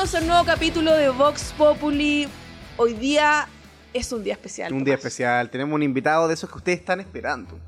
Bienvenidos 0.00 0.14
a 0.14 0.20
un 0.22 0.26
nuevo 0.28 0.44
capítulo 0.46 0.94
de 0.94 1.10
Vox 1.10 1.52
Populi. 1.58 2.26
Hoy 2.78 2.94
día 2.94 3.46
es 3.92 4.10
un 4.12 4.24
día 4.24 4.32
especial. 4.32 4.72
Un 4.72 4.78
día 4.78 4.94
Tomás. 4.94 5.04
especial. 5.04 5.50
Tenemos 5.50 5.74
un 5.74 5.82
invitado 5.82 6.26
de 6.26 6.32
esos 6.32 6.48
que 6.48 6.56
ustedes 6.56 6.78
están 6.78 7.00
esperando. 7.00 7.58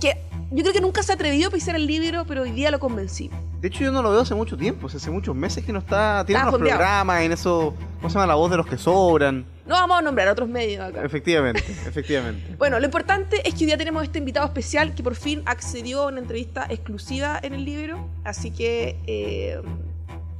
Que 0.00 0.16
yo 0.50 0.62
creo 0.64 0.72
que 0.72 0.80
nunca 0.80 1.04
se 1.04 1.12
ha 1.12 1.14
atrevido 1.14 1.50
a 1.50 1.52
pisar 1.52 1.76
el 1.76 1.86
libro, 1.86 2.24
pero 2.26 2.42
hoy 2.42 2.50
día 2.50 2.72
lo 2.72 2.80
convencí. 2.80 3.30
De 3.60 3.68
hecho, 3.68 3.84
yo 3.84 3.92
no 3.92 4.02
lo 4.02 4.10
veo 4.10 4.22
hace 4.22 4.34
mucho 4.34 4.56
tiempo. 4.56 4.86
o 4.86 4.88
sea, 4.88 4.98
hace 4.98 5.12
muchos 5.12 5.36
meses 5.36 5.64
que 5.64 5.72
no 5.72 5.78
está. 5.78 6.24
Tiene 6.26 6.38
Está 6.40 6.48
unos 6.48 6.58
fondeado. 6.58 6.78
programas 6.80 7.22
en 7.22 7.30
eso. 7.30 7.74
¿Cómo 7.98 8.10
se 8.10 8.14
llama? 8.14 8.26
La 8.26 8.34
voz 8.34 8.50
de 8.50 8.56
los 8.56 8.66
que 8.66 8.76
sobran. 8.76 9.46
No 9.66 9.74
vamos 9.76 9.96
a 10.00 10.02
nombrar 10.02 10.26
otros 10.26 10.48
medios 10.48 10.84
acá. 10.84 11.04
Efectivamente, 11.04 11.62
efectivamente. 11.86 12.56
Bueno, 12.58 12.80
lo 12.80 12.86
importante 12.86 13.36
es 13.48 13.54
que 13.54 13.60
hoy 13.60 13.66
día 13.66 13.78
tenemos 13.78 14.02
este 14.02 14.18
invitado 14.18 14.46
especial 14.46 14.96
que 14.96 15.04
por 15.04 15.14
fin 15.14 15.42
accedió 15.46 16.02
a 16.02 16.06
una 16.08 16.18
entrevista 16.18 16.66
exclusiva 16.68 17.38
en 17.40 17.54
el 17.54 17.64
libro. 17.64 18.04
Así 18.24 18.50
que 18.50 18.98
eh, 19.06 19.62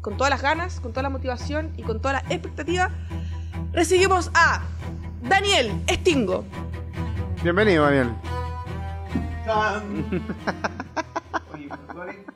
con 0.04 0.18
todas 0.18 0.28
las 0.30 0.42
ganas, 0.42 0.80
con 0.80 0.92
toda 0.92 1.02
la 1.04 1.08
motivación 1.08 1.72
y 1.78 1.82
con 1.82 1.98
toda 1.98 2.12
la 2.12 2.18
expectativa, 2.28 2.90
recibimos 3.72 4.30
a 4.34 4.62
Daniel 5.22 5.72
Estingo. 5.86 6.44
Bienvenido, 7.42 7.84
Daniel. 7.84 8.10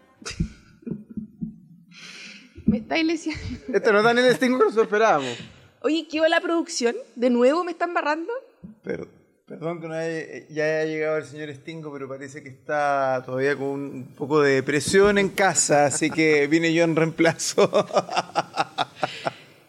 Me 2.66 2.78
está 2.78 2.98
iglesiando. 2.98 3.40
Este 3.72 3.92
no 3.92 3.98
es 3.98 4.04
Daniel 4.04 4.34
Stingo 4.34 4.58
que 4.58 4.64
nosotros 4.64 4.86
esperábamos. 4.86 5.36
Oye, 5.80 6.06
¿qué 6.10 6.20
va 6.20 6.28
la 6.28 6.40
producción? 6.40 6.94
¿De 7.16 7.30
nuevo 7.30 7.64
me 7.64 7.70
están 7.72 7.94
barrando? 7.94 8.32
Per- 8.82 9.08
perdón 9.48 9.80
que 9.80 9.88
no 9.88 9.94
haya, 9.94 10.46
ya 10.50 10.64
haya 10.64 10.84
llegado 10.84 11.16
el 11.16 11.24
señor 11.24 11.54
Stingo, 11.54 11.90
pero 11.92 12.06
parece 12.06 12.42
que 12.42 12.50
está 12.50 13.22
todavía 13.24 13.56
con 13.56 13.66
un 13.68 14.04
poco 14.16 14.42
de 14.42 14.54
depresión 14.56 15.16
en 15.16 15.30
casa, 15.30 15.86
así 15.86 16.10
que 16.10 16.46
vine 16.46 16.72
yo 16.74 16.84
en 16.84 16.94
reemplazo. 16.94 17.70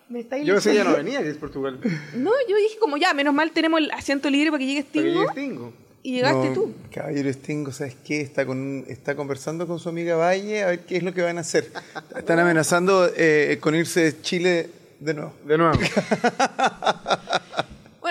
Me 0.09 0.21
está 0.21 0.37
Yo 0.39 0.55
pensé 0.55 0.71
que 0.71 0.75
ya 0.77 0.83
no 0.83 0.97
venía, 0.97 1.21
que 1.21 1.29
es 1.29 1.37
Portugal. 1.37 1.79
No, 2.15 2.31
yo 2.49 2.57
dije 2.57 2.77
como 2.79 2.97
ya, 2.97 3.13
menos 3.13 3.33
mal 3.33 3.51
tenemos 3.51 3.79
el 3.79 3.91
asiento 3.91 4.29
libre 4.29 4.49
para 4.49 4.59
que 4.59 4.65
llegue 4.65 4.83
Para 4.83 4.91
que 4.91 4.99
Stingo. 4.99 5.19
llegue 5.21 5.31
Stingo. 5.31 5.73
Y 6.01 6.11
llegaste 6.13 6.47
No, 6.47 6.53
tú. 6.53 6.73
Caballero 6.91 7.31
Stingo, 7.31 7.71
¿sabes 7.71 7.95
qué? 8.03 8.21
Está, 8.21 8.45
con, 8.45 8.85
está 8.87 9.15
conversando 9.15 9.67
con 9.67 9.79
su 9.79 9.87
amiga 9.89 10.15
Valle 10.15 10.63
a 10.63 10.67
ver 10.67 10.79
qué 10.79 10.97
es 10.97 11.03
lo 11.03 11.13
que 11.13 11.21
van 11.21 11.37
a 11.37 11.41
hacer. 11.41 11.71
Están 12.17 12.39
amenazando 12.39 13.07
eh, 13.15 13.59
con 13.61 13.75
irse 13.75 14.01
de 14.01 14.21
Chile 14.21 14.69
de 14.99 15.13
nuevo. 15.13 15.33
De 15.45 15.57
nuevo. 15.57 15.77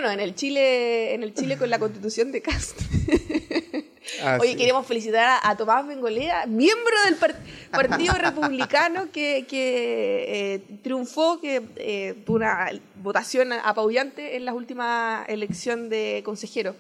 Bueno, 0.09 0.23
en 0.23 0.29
el 0.31 0.35
Chile, 0.35 1.13
en 1.13 1.23
el 1.23 1.35
Chile 1.35 1.59
con 1.59 1.69
la 1.69 1.79
constitución 1.79 2.33
de 2.33 2.41
Cast. 2.41 2.81
Ah, 4.23 4.39
Oye, 4.41 4.53
sí. 4.53 4.57
queremos 4.57 4.87
felicitar 4.87 5.23
a, 5.43 5.51
a 5.51 5.55
Tomás 5.55 5.87
Bengolea, 5.87 6.47
miembro 6.47 6.95
del 7.05 7.17
par- 7.17 7.37
Partido 7.71 8.15
Republicano 8.15 9.13
que, 9.13 9.45
que, 9.47 10.55
eh, 10.55 10.61
triunfó, 10.83 11.39
que 11.43 11.63
eh, 11.77 12.15
tuvo 12.25 12.37
una 12.37 12.71
votación 13.03 13.53
apabullante 13.53 14.37
en 14.37 14.47
la 14.47 14.55
última 14.55 15.27
elección 15.29 15.91
de 15.91 16.23
consejero. 16.25 16.75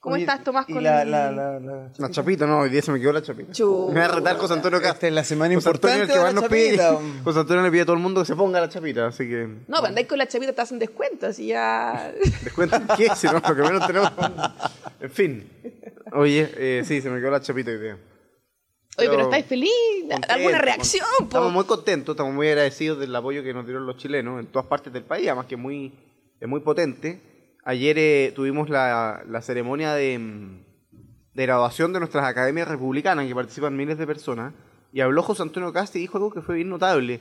¿Cómo 0.00 0.14
Oye, 0.14 0.24
estás, 0.24 0.44
Tomás? 0.44 0.66
Con 0.66 0.82
la, 0.84 1.04
la, 1.04 1.32
la, 1.32 1.58
la- 1.58 1.90
La 1.96 2.10
chapita, 2.10 2.46
no, 2.46 2.60
hoy 2.60 2.70
día 2.70 2.80
se 2.82 2.92
me 2.92 3.00
quedó 3.00 3.12
la 3.12 3.22
chapita. 3.22 3.50
Chu. 3.52 3.90
Me 3.92 4.00
va 4.00 4.06
a 4.06 4.08
retar 4.16 4.36
José 4.36 4.52
Antonio 4.54 4.78
Castro. 4.80 4.94
Esta 4.94 5.06
es 5.08 5.12
la 5.12 5.24
semana 5.24 5.54
José 5.54 5.68
Antonio 5.70 5.96
importante 5.96 6.12
el 6.12 6.18
que 6.18 6.24
más 6.24 6.34
la 6.34 6.40
nos 6.40 6.50
pide. 6.50 7.22
José 7.24 7.38
Antonio 7.40 7.62
le 7.64 7.70
pide 7.70 7.80
a 7.80 7.84
todo 7.86 7.96
el 7.96 8.02
mundo 8.02 8.20
que 8.20 8.26
se 8.26 8.36
ponga 8.36 8.60
la 8.60 8.68
chapita, 8.68 9.06
así 9.08 9.26
que. 9.28 9.46
No, 9.66 9.76
pero 9.78 9.86
andáis 9.86 10.06
con 10.06 10.18
la 10.18 10.26
chapita, 10.28 10.52
te 10.52 10.60
hacen 10.60 10.78
descuento, 10.78 11.26
así 11.26 11.46
ya... 11.48 12.12
Descuento 12.44 12.78
qué, 12.96 13.08
si 13.16 13.26
no, 13.26 13.32
lo 13.34 13.42
que 13.42 13.62
menos 13.62 13.86
tenemos. 13.86 14.12
En 15.00 15.10
fin. 15.10 15.50
Oye, 16.12 16.52
eh, 16.56 16.82
sí, 16.84 17.00
se 17.00 17.10
me 17.10 17.18
quedó 17.18 17.30
la 17.32 17.40
chapita 17.40 17.70
hoy 17.72 17.78
día. 17.78 17.98
Oye, 18.98 19.08
pero 19.10 19.22
estáis 19.22 19.44
feliz, 19.46 19.70
Contento, 20.02 20.32
alguna 20.32 20.58
reacción, 20.58 21.04
con-? 21.18 21.26
Estamos 21.26 21.52
muy 21.52 21.64
contentos, 21.64 22.12
estamos 22.14 22.32
muy 22.32 22.48
agradecidos 22.48 22.98
del 22.98 23.14
apoyo 23.14 23.42
que 23.42 23.52
nos 23.52 23.66
dieron 23.66 23.84
los 23.86 23.96
chilenos 23.98 24.40
en 24.40 24.46
todas 24.46 24.66
partes 24.68 24.90
del 24.92 25.02
país, 25.02 25.26
además 25.26 25.46
que 25.46 25.56
muy, 25.56 25.92
es 26.40 26.48
muy 26.48 26.60
potente. 26.60 27.20
Ayer 27.68 27.98
eh, 27.98 28.32
tuvimos 28.34 28.70
la, 28.70 29.24
la 29.28 29.42
ceremonia 29.42 29.92
de, 29.92 30.18
mm, 30.18 30.64
de 31.34 31.42
graduación 31.42 31.92
de 31.92 31.98
nuestras 31.98 32.24
academias 32.24 32.68
republicanas, 32.68 33.24
en 33.24 33.28
que 33.28 33.34
participan 33.34 33.76
miles 33.76 33.98
de 33.98 34.06
personas, 34.06 34.54
y 34.92 35.00
habló 35.00 35.22
José 35.22 35.42
Antonio 35.42 35.72
Casti 35.72 35.98
y 35.98 36.02
dijo 36.02 36.16
algo 36.18 36.30
que 36.30 36.42
fue 36.42 36.54
bien 36.56 36.68
notable. 36.68 37.20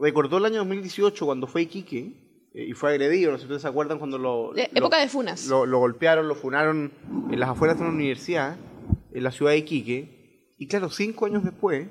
Recordó 0.00 0.38
el 0.38 0.46
año 0.46 0.58
2018 0.58 1.26
cuando 1.26 1.46
fue 1.46 1.62
Iquique 1.62 2.48
eh, 2.54 2.64
y 2.68 2.72
fue 2.72 2.90
agredido, 2.90 3.30
no 3.30 3.36
sé 3.36 3.42
si 3.42 3.44
ustedes 3.46 3.62
se 3.62 3.68
acuerdan 3.68 3.98
cuando 3.98 4.18
lo... 4.18 4.52
De- 4.54 4.68
lo- 4.72 4.78
época 4.78 4.98
de 4.98 5.08
funas. 5.08 5.46
lo, 5.46 5.66
lo 5.66 5.78
golpearon, 5.78 6.26
lo 6.26 6.34
funaron 6.34 6.90
en 7.30 7.38
las 7.38 7.50
afueras 7.50 7.76
de 7.78 7.84
una 7.84 7.92
universidad, 7.94 8.56
en 9.12 9.22
la 9.22 9.30
ciudad 9.30 9.52
de 9.52 9.58
Iquique. 9.58 10.54
Y 10.58 10.66
claro, 10.68 10.88
cinco 10.90 11.26
años 11.26 11.44
después, 11.44 11.86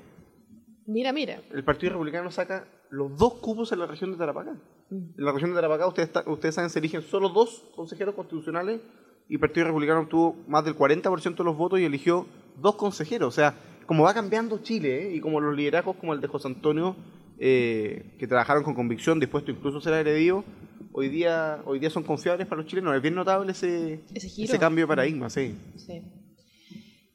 Mira, 0.86 1.12
mira. 1.12 1.40
el 1.52 1.62
Partido 1.64 1.92
Republicano 1.92 2.30
saca 2.32 2.66
los 2.90 3.16
dos 3.16 3.34
cupos 3.34 3.70
en 3.72 3.78
la 3.78 3.86
región 3.86 4.10
de 4.10 4.16
Tarapacá. 4.18 4.56
En 4.92 5.24
la 5.24 5.32
región 5.32 5.50
de 5.50 5.56
Tarapacá, 5.56 5.86
ustedes, 5.86 6.08
está- 6.08 6.24
ustedes 6.30 6.54
saben, 6.54 6.70
se 6.70 6.78
eligen 6.78 7.02
solo 7.02 7.28
dos 7.30 7.64
consejeros 7.74 8.14
constitucionales 8.14 8.80
y 9.28 9.34
el 9.34 9.40
Partido 9.40 9.66
Republicano 9.66 10.00
obtuvo 10.00 10.36
más 10.48 10.64
del 10.64 10.74
40% 10.76 11.36
de 11.36 11.44
los 11.44 11.56
votos 11.56 11.80
y 11.80 11.84
eligió 11.84 12.26
dos 12.60 12.74
consejeros. 12.76 13.28
O 13.28 13.30
sea, 13.34 13.54
como 13.86 14.04
va 14.04 14.12
cambiando 14.14 14.58
Chile 14.58 15.08
¿eh? 15.08 15.14
y 15.16 15.20
como 15.20 15.40
los 15.40 15.56
liderazgos 15.56 15.96
como 15.96 16.12
el 16.12 16.20
de 16.20 16.28
José 16.28 16.48
Antonio, 16.48 16.94
eh, 17.38 18.14
que 18.18 18.26
trabajaron 18.26 18.62
con 18.62 18.74
convicción, 18.74 19.18
dispuesto 19.18 19.50
incluso 19.50 19.78
a 19.78 19.80
ser 19.80 19.94
agredido, 19.94 20.44
hoy 20.92 21.08
día, 21.08 21.62
hoy 21.64 21.78
día 21.78 21.88
son 21.90 22.02
confiables 22.02 22.46
para 22.46 22.60
los 22.60 22.70
chilenos. 22.70 22.94
Es 22.94 23.00
bien 23.02 23.14
notable 23.14 23.50
ese, 23.52 24.00
Ese 24.14 24.28
giro. 24.28 24.58
cambio 24.58 24.84
de 24.84 24.88
paradigma, 24.88 25.30
sí. 25.30 25.54
Sí. 25.76 26.02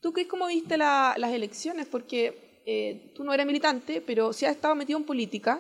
¿Tú 0.01 0.13
crees 0.13 0.27
cómo 0.27 0.47
viste 0.47 0.77
la- 0.77 1.15
las 1.17 1.31
elecciones? 1.31 1.85
Porque 1.85 2.61
eh, 2.65 3.11
tú 3.15 3.23
no 3.23 3.33
eres 3.33 3.45
militante, 3.45 4.01
pero 4.05 4.33
sí 4.33 4.45
has 4.45 4.51
estado 4.55 4.75
metido 4.75 4.97
en 4.99 5.05
política. 5.05 5.59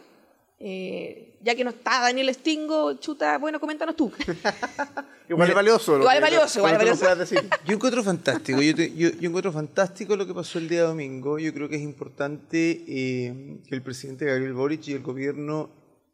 Eh, 0.59 1.37
ya 1.43 1.53
que 1.55 1.63
no 1.63 1.69
está 1.69 2.01
Daniel 2.01 2.33
Stingo, 2.33 2.95
chuta, 2.95 3.37
bueno, 3.37 3.59
coméntanos 3.59 3.95
tú. 3.95 4.11
Igual 5.29 5.49
es 5.49 5.55
valioso. 5.55 5.97
Igual 5.99 6.15
es 6.17 6.21
valioso, 6.21 6.59
igual 6.59 6.73
es 6.73 6.79
valioso. 6.79 7.15
decir. 7.15 7.41
Yo 7.67 7.73
encuentro 7.75 8.01
fantástico, 8.03 8.61
yo, 8.61 8.73
te- 8.73 8.95
yo- 8.95 9.09
yo 9.11 9.27
encuentro 9.27 9.51
fantástico 9.51 10.15
lo 10.15 10.25
que 10.25 10.33
pasó 10.33 10.57
el 10.57 10.69
día 10.69 10.83
domingo. 10.83 11.37
Yo 11.37 11.53
creo 11.53 11.67
que 11.69 11.75
es 11.75 11.81
importante 11.81 12.83
eh, 12.87 13.59
que 13.67 13.75
el 13.75 13.83
presidente 13.83 14.25
Gabriel 14.25 14.53
Boric 14.53 14.87
y 14.87 14.93
el 14.93 15.03
gobierno 15.03 15.69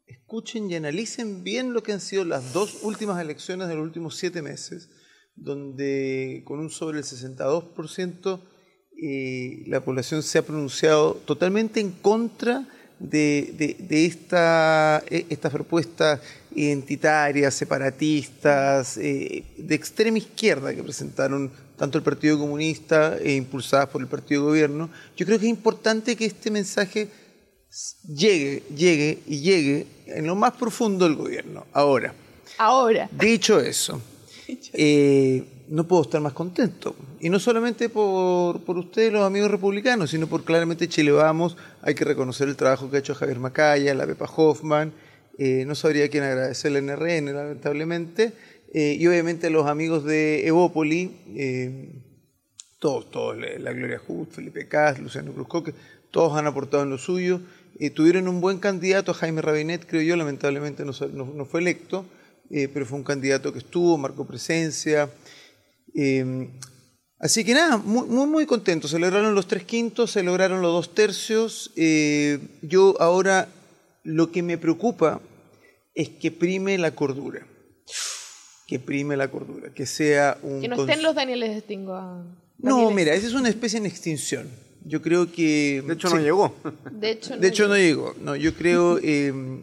escuchen 0.08 0.68
y 0.70 0.74
analicen 0.74 1.42
bien 1.44 1.72
lo 1.72 1.82
que 1.84 1.92
han 1.92 2.00
sido 2.00 2.24
las 2.24 2.52
dos 2.52 2.82
últimas 2.82 3.20
elecciones 3.22 3.68
de 3.68 3.76
los 3.76 3.84
últimos 3.84 4.16
siete 4.16 4.42
meses, 4.42 4.90
donde 5.36 6.42
con 6.44 6.58
un 6.58 6.68
sobre 6.70 6.98
el 6.98 7.04
62% 7.04 8.40
eh, 9.00 9.62
la 9.68 9.84
población 9.84 10.22
se 10.22 10.38
ha 10.38 10.42
pronunciado 10.42 11.14
totalmente 11.24 11.80
en 11.80 11.92
contra 11.92 12.60
de, 12.60 12.66
de- 12.98 13.76
de 13.78 14.06
esta, 14.06 15.02
eh, 15.10 15.26
estas 15.28 15.52
propuestas 15.52 16.20
identitarias, 16.54 17.54
separatistas, 17.54 18.96
eh, 18.98 19.44
de 19.58 19.74
extrema 19.74 20.18
izquierda 20.18 20.74
que 20.74 20.82
presentaron 20.82 21.50
tanto 21.76 21.98
el 21.98 22.04
Partido 22.04 22.38
Comunista 22.38 23.18
e 23.18 23.34
impulsadas 23.34 23.88
por 23.88 24.00
el 24.00 24.06
Partido 24.06 24.44
Gobierno. 24.44 24.88
Yo 25.16 25.26
creo 25.26 25.38
que 25.38 25.46
es 25.46 25.50
importante 25.50 26.14
que 26.16 26.24
este 26.26 26.50
mensaje 26.50 27.08
llegue, 28.08 28.62
llegue 28.76 29.18
y 29.26 29.40
llegue 29.40 29.86
en 30.06 30.26
lo 30.26 30.36
más 30.36 30.52
profundo 30.52 31.04
del 31.04 31.16
gobierno. 31.16 31.66
Ahora, 31.72 32.14
Ahora. 32.58 33.08
Dicho 33.10 33.58
eso, 33.58 34.00
eh, 34.72 35.42
no 35.68 35.86
puedo 35.86 36.02
estar 36.02 36.20
más 36.20 36.32
contento. 36.32 36.94
Y 37.20 37.30
no 37.30 37.38
solamente 37.38 37.88
por, 37.88 38.60
por 38.62 38.76
ustedes, 38.78 39.12
los 39.12 39.22
amigos 39.24 39.50
republicanos, 39.50 40.10
sino 40.10 40.26
por 40.26 40.44
claramente 40.44 40.88
Chile 40.88 41.10
Vamos. 41.12 41.56
Hay 41.82 41.94
que 41.94 42.04
reconocer 42.04 42.48
el 42.48 42.56
trabajo 42.56 42.90
que 42.90 42.96
ha 42.96 43.00
hecho 43.00 43.14
Javier 43.14 43.38
Macaya, 43.38 43.94
la 43.94 44.06
Pepa 44.06 44.26
Hoffman. 44.36 44.92
eh, 45.38 45.64
no 45.66 45.74
sabría 45.74 46.08
quién 46.08 46.22
agradecerle 46.24 46.78
al 46.78 46.84
NRN, 46.84 47.32
lamentablemente. 47.34 48.32
eh, 48.72 48.96
y 48.98 49.06
obviamente 49.06 49.46
a 49.46 49.50
los 49.50 49.66
amigos 49.66 50.04
de 50.04 50.46
Evópoli, 50.46 51.12
eh, 51.36 51.92
todos, 52.80 53.10
todos, 53.10 53.36
la 53.38 53.72
Gloria 53.72 53.98
Hood, 54.06 54.28
Felipe 54.28 54.68
Cas, 54.68 54.98
Luciano 54.98 55.32
Cruzcoque, 55.32 55.74
todos 56.10 56.36
han 56.36 56.46
aportado 56.46 56.82
en 56.82 56.90
lo 56.90 56.98
suyo. 56.98 57.40
Tuvieron 57.94 58.28
un 58.28 58.40
buen 58.40 58.58
candidato, 58.58 59.14
Jaime 59.14 59.42
Rabinet, 59.42 59.86
creo 59.86 60.02
yo, 60.02 60.16
lamentablemente 60.16 60.84
no, 60.84 60.92
no- 61.12 61.32
no 61.34 61.44
fue 61.44 61.60
electo, 61.60 62.04
pero 62.50 62.84
fue 62.86 62.98
un 62.98 63.04
candidato 63.04 63.52
que 63.52 63.58
estuvo, 63.60 63.96
marcó 63.98 64.24
presencia. 64.26 65.08
Eh, 65.94 66.48
así 67.18 67.44
que 67.44 67.54
nada, 67.54 67.76
muy, 67.78 68.06
muy, 68.06 68.26
muy 68.26 68.46
contento. 68.46 68.88
Se 68.88 68.98
lograron 68.98 69.34
los 69.34 69.46
tres 69.46 69.64
quintos, 69.64 70.10
se 70.12 70.22
lograron 70.22 70.60
los 70.62 70.72
dos 70.72 70.94
tercios. 70.94 71.70
Eh, 71.76 72.38
yo 72.62 72.96
ahora 73.00 73.48
lo 74.02 74.30
que 74.30 74.42
me 74.42 74.58
preocupa 74.58 75.20
es 75.94 76.08
que 76.08 76.30
prime 76.30 76.76
la 76.78 76.94
cordura. 76.94 77.46
Que 78.66 78.78
prime 78.78 79.16
la 79.16 79.28
cordura, 79.30 79.72
que 79.74 79.86
sea 79.86 80.38
un... 80.42 80.60
Que 80.60 80.68
no 80.68 80.80
estén 80.80 81.02
los 81.02 81.14
Danieles 81.14 81.62
Stingo. 81.62 81.94
ah, 81.94 82.24
no, 82.58 82.90
mira, 82.90 83.12
esa 83.14 83.26
es 83.26 83.34
una 83.34 83.50
especie 83.50 83.78
en 83.78 83.84
extinción. 83.86 84.48
Yo 84.86 85.00
creo 85.02 85.30
que... 85.30 85.82
De 85.86 85.92
hecho, 85.94 86.08
sí, 86.08 86.14
no 86.14 86.20
llegó. 86.20 86.54
De 86.90 87.10
hecho, 87.10 87.36
De 87.36 87.48
hecho, 87.48 87.68
no 87.68 87.76
llegó. 87.76 88.14
No, 88.20 88.36
yo 88.36 88.54
creo 88.54 88.98
eh, 89.02 89.62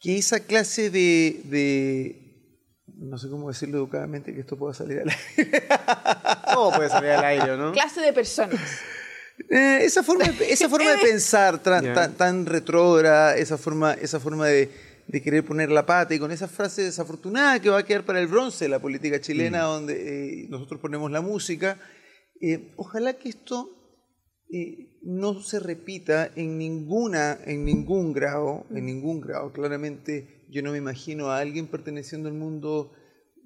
que 0.00 0.16
esa 0.16 0.40
clase 0.40 0.90
de, 0.90 1.40
de- 1.44 2.27
No 2.98 3.16
sé 3.18 3.28
cómo 3.28 3.48
decirlo 3.48 3.78
educadamente 3.78 4.34
que 4.34 4.40
esto 4.40 4.56
pueda 4.58 4.74
salir 4.74 4.98
al 5.00 5.08
aire. 5.10 5.62
Todo 6.52 6.72
puede 6.72 6.88
salir 6.88 7.10
al 7.10 7.24
aire, 7.24 7.56
¿no? 7.56 7.72
Clase 7.72 8.00
de 8.00 8.12
personas. 8.12 8.60
Eh, 9.50 9.80
esa 9.82 10.02
forma, 10.02 10.24
de- 10.24 10.50
esa 10.52 10.68
forma 10.68 10.90
de 10.90 10.98
pensar 11.02 11.62
tan, 11.62 12.14
tan 12.16 12.44
retrógrada, 12.46 13.36
esa 13.36 13.56
forma, 13.56 13.94
esa 13.94 14.18
forma 14.18 14.48
de, 14.48 14.68
de 15.06 15.22
querer 15.22 15.44
poner 15.44 15.70
la 15.70 15.86
pata 15.86 16.12
y 16.14 16.18
con 16.18 16.32
esa 16.32 16.48
frase 16.48 16.82
desafortunada 16.82 17.60
que 17.60 17.70
va 17.70 17.78
a 17.78 17.84
quedar 17.84 18.04
para 18.04 18.20
el 18.20 18.26
bronce 18.26 18.64
de 18.64 18.68
la 18.70 18.80
política 18.80 19.20
chilena, 19.20 19.60
donde 19.62 20.42
eh, 20.44 20.46
nosotros 20.48 20.80
ponemos 20.80 21.10
la 21.12 21.20
música. 21.20 21.78
eh, 22.40 22.72
ojalá 22.76 23.12
que 23.14 23.28
esto 23.28 23.70
eh, 24.52 24.98
no 25.02 25.40
se 25.40 25.60
repita 25.60 26.30
en 26.34 26.58
ninguna, 26.58 27.38
en 27.44 27.64
ningún 27.64 28.12
grado, 28.12 28.66
en 28.74 28.86
ningún 28.86 29.20
grado. 29.20 29.52
Claramente 29.52 30.37
yo 30.50 30.62
no 30.62 30.72
me 30.72 30.78
imagino 30.78 31.30
a 31.30 31.38
alguien 31.38 31.66
perteneciendo 31.66 32.28
al 32.28 32.34
mundo 32.34 32.92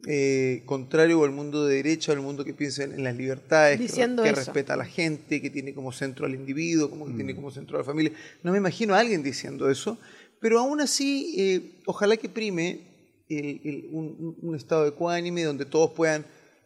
eh, 0.07 0.63
contrario 0.67 1.21
o 1.21 1.25
al 1.25 1.31
mundo 1.31 1.65
de 1.67 1.77
derecha, 1.77 2.13
al 2.13 2.21
mundo 2.21 2.45
que 2.45 2.55
piensa 2.55 2.83
en, 2.85 2.93
en 2.93 3.05
las 3.05 3.17
libertades, 3.17 3.77
que, 3.79 3.85
Diciendo 3.87 4.23
que 4.25 4.31
eso. 4.31 4.37
respeta 4.37 4.75
a 4.75 4.77
la 4.77 4.85
gente, 4.85 5.41
que 5.41 5.49
tiene 5.51 5.75
como 5.75 5.93
centro 5.93 6.27
al 6.27 6.35
individuo, 6.35 6.91
como 6.91 7.07
que 7.07 7.13
tiene 7.13 7.35
como 7.37 7.51
centro 7.53 7.77
a 7.77 7.81
la 7.81 7.85
familia. 7.85 8.13
No 8.43 8.51
me 8.53 8.59
imagino 8.59 8.95
a 8.95 8.99
alguien 8.99 9.23
diciendo 9.23 9.71
eso, 9.71 9.99
pero 10.41 10.59
aún 10.59 10.81
así, 10.81 11.35
eh, 11.39 11.83
ojalá 11.87 12.17
que 12.17 12.29
prime 12.29 12.81
el- 13.29 13.61
el- 13.65 13.89
un, 13.93 14.37
un 14.43 14.57
estado 14.57 14.87
ecuánime 14.89 15.45
donde 15.45 15.65
todos 15.67 15.93
puedan 15.93 16.25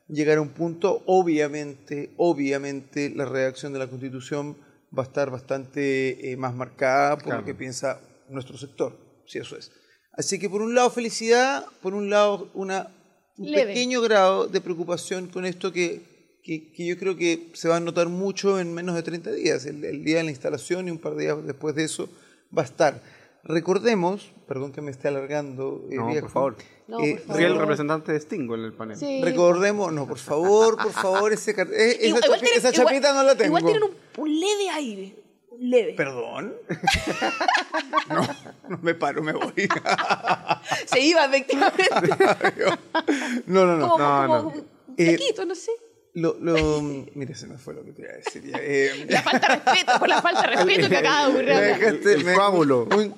llegar 0.09 0.39
a 0.39 0.41
un 0.41 0.49
punto. 0.49 1.03
Obviamente, 1.07 2.11
obviamente, 2.17 3.11
la 3.15 3.27
redacción 3.27 3.73
de 3.75 3.79
la 3.81 3.87
Constitución 3.89 4.57
va 4.97 5.03
a 5.03 5.07
estar 5.07 5.31
bastante 5.31 6.33
eh, 6.33 6.37
más 6.39 6.55
marcada 6.55 7.17
por 7.17 7.25
Claro. 7.25 7.41
lo 7.41 7.45
que 7.47 7.55
piensa 7.55 8.01
nuestro 8.31 8.57
sector, 8.57 8.97
si 9.27 9.39
eso 9.39 9.57
es. 9.59 9.71
Así 10.17 10.39
que 10.39 10.49
por 10.49 10.63
un 10.63 10.75
lado 10.75 10.91
felicidad, 10.91 11.67
por 11.83 11.95
un 11.95 12.09
lado 12.11 12.49
una, 12.55 12.89
un 13.37 13.51
Leve. 13.51 13.67
pequeño 13.69 14.01
grado 14.01 14.47
de 14.47 14.61
preocupación 14.61 15.29
con 15.29 15.45
esto 15.45 15.73
que, 15.73 16.01
que, 16.43 16.73
que 16.73 16.87
yo 16.87 16.97
creo 16.99 17.17
que 17.17 17.49
se 17.55 17.69
va 17.69 17.77
a 17.77 17.81
notar 17.81 18.09
mucho 18.09 18.59
en 18.59 18.73
menos 18.73 18.95
de 18.95 19.03
30 19.03 19.33
días. 19.33 19.67
El, 19.67 19.85
el 19.85 20.05
día 20.05 20.19
de 20.19 20.25
la 20.25 20.31
instalación 20.31 20.89
y 20.89 20.91
un 20.91 20.99
par 20.99 21.15
de 21.17 21.25
días 21.25 21.45
después 21.45 21.75
de 21.75 21.85
eso 21.85 22.09
va 22.57 22.63
a 22.63 22.65
estar. 22.65 23.03
Recordemos, 23.45 24.33
perdón 24.49 24.73
que 24.73 24.81
me 24.81 24.91
esté 24.91 25.07
alargando, 25.09 25.85
eh, 25.91 25.97
No, 25.97 26.07
viejo, 26.09 26.23
por 26.27 26.33
favor. 26.33 26.57
No, 26.89 27.01
eh, 27.01 27.13
por 27.17 27.27
favor. 27.37 27.43
El 27.43 27.59
representante 27.59 28.13
de 28.13 28.21
Stingo 28.21 28.55
en 28.57 28.63
el 28.63 28.73
panel. 28.73 28.97
Sí. 28.97 29.21
Recordemos, 29.23 29.93
no, 29.93 30.07
por 30.09 30.19
favor, 30.19 30.77
por 30.83 30.93
favor, 30.93 31.33
ese, 31.33 31.51
eh, 31.53 31.55
esa, 31.61 32.07
Igual- 32.07 32.07
igual 32.07 32.23
chapi- 32.23 32.41
tienen- 32.41 32.59
esa 32.59 32.71
igual- 32.71 32.87
chapita 32.87 33.13
no 33.13 33.23
la 33.23 33.35
tengo. 33.37 33.59
Igual 33.59 33.73
tienen 33.73 33.83
un, 33.85 34.23
un 34.23 34.41
leve 34.41 34.69
aire. 34.71 35.15
Leve. 35.61 35.95
¿Perdón? 35.95 36.55
no, 38.09 38.27
no 38.69 38.79
me 38.83 38.95
paro, 38.95 39.23
me 39.23 39.33
voy. 39.33 39.53
Se 40.87 41.01
iba 41.01 41.25
efectivamente. 41.27 41.85
no, 43.47 43.65
no, 43.67 43.77
no. 43.77 43.89
como 43.91 43.99
no, 43.99 44.27
como 44.27 44.27
no. 44.43 44.49
un 44.49 44.69
Eh, 44.97 45.19
no 45.47 45.55
sé. 45.55 45.71
Lo, 46.15 46.35
lo, 46.41 46.81
mira, 47.15 47.35
se 47.35 47.47
me 47.47 47.59
fue 47.59 47.75
lo 47.75 47.85
que 47.85 47.93
te 47.93 48.03
iba 48.03 48.11
a 48.11 48.17
decir. 48.17 48.51
Eh, 48.59 49.07
La 49.11 49.21
falta 49.23 49.49
de 49.49 49.55
respeto, 49.57 49.99
por 49.99 50.09
la 50.09 50.23
falta 50.23 50.41
de 50.43 50.47
respeto 50.57 50.89
que 50.89 50.97
acaba 50.97 51.27
de 51.27 51.33
ocurrir. 51.33 51.49
dejaste- 51.51 52.13
El 52.15 52.35
coágulo. 52.35 52.89
Un 52.97 53.15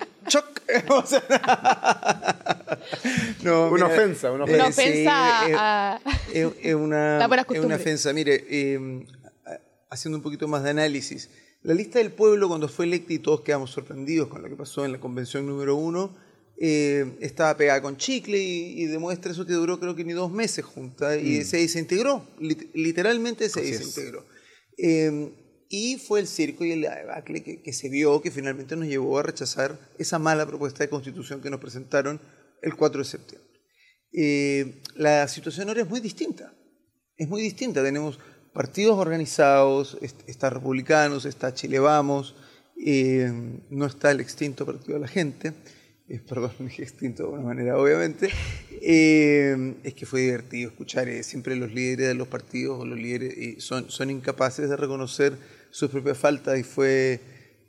sea, 1.06 1.22
no, 3.42 3.68
Una 3.68 3.72
mira, 3.72 3.86
ofensa, 3.86 4.32
una 4.32 4.44
eh, 4.44 4.54
Una 4.54 4.72
sí, 4.72 4.80
ofensa 4.82 5.48
eh, 5.48 5.54
a... 5.56 6.00
es, 6.32 6.48
es 6.62 6.74
una, 6.74 7.18
es 7.50 7.60
una 7.60 7.76
ofensa. 7.76 8.12
Mire, 8.12 8.44
eh, 8.50 9.06
haciendo 9.90 10.18
un 10.18 10.22
poquito 10.22 10.48
más 10.48 10.62
de 10.64 10.70
análisis, 10.70 11.30
la 11.62 11.74
lista 11.74 11.98
del 11.98 12.12
pueblo 12.12 12.48
cuando 12.48 12.68
fue 12.68 12.84
electa 12.86 13.12
y 13.12 13.18
todos 13.18 13.40
quedamos 13.42 13.70
sorprendidos 13.70 14.28
con 14.28 14.42
lo 14.42 14.48
que 14.48 14.56
pasó 14.56 14.84
en 14.84 14.92
la 14.92 15.00
convención 15.00 15.46
número 15.46 15.76
uno, 15.76 16.16
eh, 16.60 17.16
estaba 17.20 17.56
pegada 17.56 17.80
con 17.82 17.96
chicle 17.96 18.38
y, 18.38 18.82
y 18.82 18.86
demuestra 18.86 19.30
eso 19.32 19.46
que 19.46 19.52
duró 19.52 19.78
creo 19.78 19.94
que 19.94 20.04
ni 20.04 20.12
dos 20.12 20.30
meses 20.32 20.64
junta 20.64 21.16
y 21.16 21.44
se 21.44 21.58
desintegró, 21.58 22.26
lit- 22.40 22.70
literalmente 22.74 23.48
se 23.48 23.60
Así 23.60 23.70
es. 23.70 23.78
desintegró. 23.80 24.24
Eh, 24.76 25.32
y 25.70 25.98
fue 25.98 26.20
el 26.20 26.26
circo 26.26 26.64
y 26.64 26.72
el 26.72 26.80
debacle 26.80 27.42
que, 27.42 27.60
que 27.62 27.72
se 27.74 27.88
vio 27.90 28.22
que 28.22 28.30
finalmente 28.30 28.74
nos 28.74 28.88
llevó 28.88 29.18
a 29.18 29.22
rechazar 29.22 29.78
esa 29.98 30.18
mala 30.18 30.46
propuesta 30.46 30.82
de 30.82 30.88
constitución 30.88 31.42
que 31.42 31.50
nos 31.50 31.60
presentaron 31.60 32.20
el 32.62 32.74
4 32.74 33.00
de 33.00 33.04
septiembre. 33.04 33.48
Eh, 34.12 34.82
la 34.96 35.28
situación 35.28 35.68
ahora 35.68 35.82
es 35.82 35.88
muy 35.88 36.00
distinta. 36.00 36.54
Es 37.16 37.28
muy 37.28 37.42
distinta. 37.42 37.82
Tenemos 37.82 38.18
partidos 38.58 38.98
organizados, 38.98 39.96
est- 40.02 40.28
está 40.28 40.50
republicanos, 40.50 41.24
está 41.26 41.54
Chile 41.54 41.78
Vamos, 41.78 42.34
eh, 42.84 43.30
no 43.70 43.86
está 43.86 44.10
el 44.10 44.18
extinto 44.20 44.66
Partido 44.66 44.94
de 44.94 45.00
la 45.00 45.08
Gente. 45.08 45.52
eh, 46.08 46.20
perdón, 46.28 46.50
dije 46.58 46.82
extinto 46.82 47.22
de 47.22 47.26
alguna 47.28 47.44
manera, 47.52 47.78
obviamente. 47.78 48.28
Eh, 48.82 49.74
es 49.84 49.94
que 49.94 50.06
fue 50.06 50.22
divertido 50.22 50.70
escuchar 50.70 51.08
eh, 51.08 51.22
siempre 51.22 51.54
los 51.54 51.70
líderes 51.72 52.08
de 52.08 52.14
los 52.14 52.26
partidos 52.26 52.80
o 52.80 52.84
los 52.84 52.98
líderes 52.98 53.34
eh, 53.36 53.56
son, 53.60 53.90
son 53.90 54.10
incapaces 54.10 54.68
de 54.68 54.76
reconocer 54.76 55.36
sus 55.70 55.88
propias 55.90 56.18
faltas 56.18 56.58
y 56.58 56.62
fue 56.64 57.20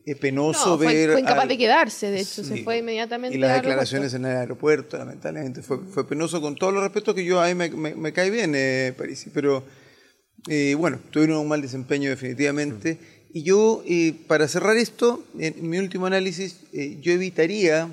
eh, 0.07 0.15
penoso 0.15 0.69
No, 0.71 0.77
fue, 0.77 0.88
ver. 0.88 1.12
fue 1.12 1.21
incapaz 1.21 1.44
al- 1.44 1.50
de 1.50 1.57
quedarse, 1.59 2.07
de 2.09 2.21
hecho, 2.21 2.44
Sí. 2.44 2.57
se 2.57 2.63
fue 2.63 2.77
inmediatamente 2.80 3.35
y 3.38 3.39
las 3.39 3.53
declaraciones 3.62 4.13
en 4.15 4.25
el 4.25 4.38
aeropuerto, 4.38 4.97
lamentablemente, 4.97 5.62
fue, 5.62 5.77
fue 5.94 6.07
penoso 6.07 6.42
con 6.42 6.56
todo 6.56 6.71
los 6.71 6.81
respeto 6.81 7.13
que 7.13 7.24
yo 7.25 7.39
a 7.42 7.47
mí 7.47 7.53
me, 7.53 7.69
me- 7.69 7.95
me 7.95 8.12
cae 8.13 8.30
bien, 8.31 8.53
eh, 8.56 8.94
Parisi, 8.97 9.30
pero 9.31 9.63
eh, 10.47 10.75
bueno, 10.75 11.00
tuvieron 11.12 11.38
un 11.38 11.47
mal 11.47 11.62
desempeño 11.62 12.09
definitivamente. 12.09 12.97
Y 13.33 13.44
yo, 13.44 13.83
eh, 13.86 14.13
para 14.27 14.47
cerrar 14.47 14.77
esto, 14.77 15.24
en 15.38 15.69
mi 15.69 15.77
último 15.77 16.06
análisis, 16.06 16.62
eh, 16.74 16.97
yo 17.01 17.12
evitaría 17.12 17.89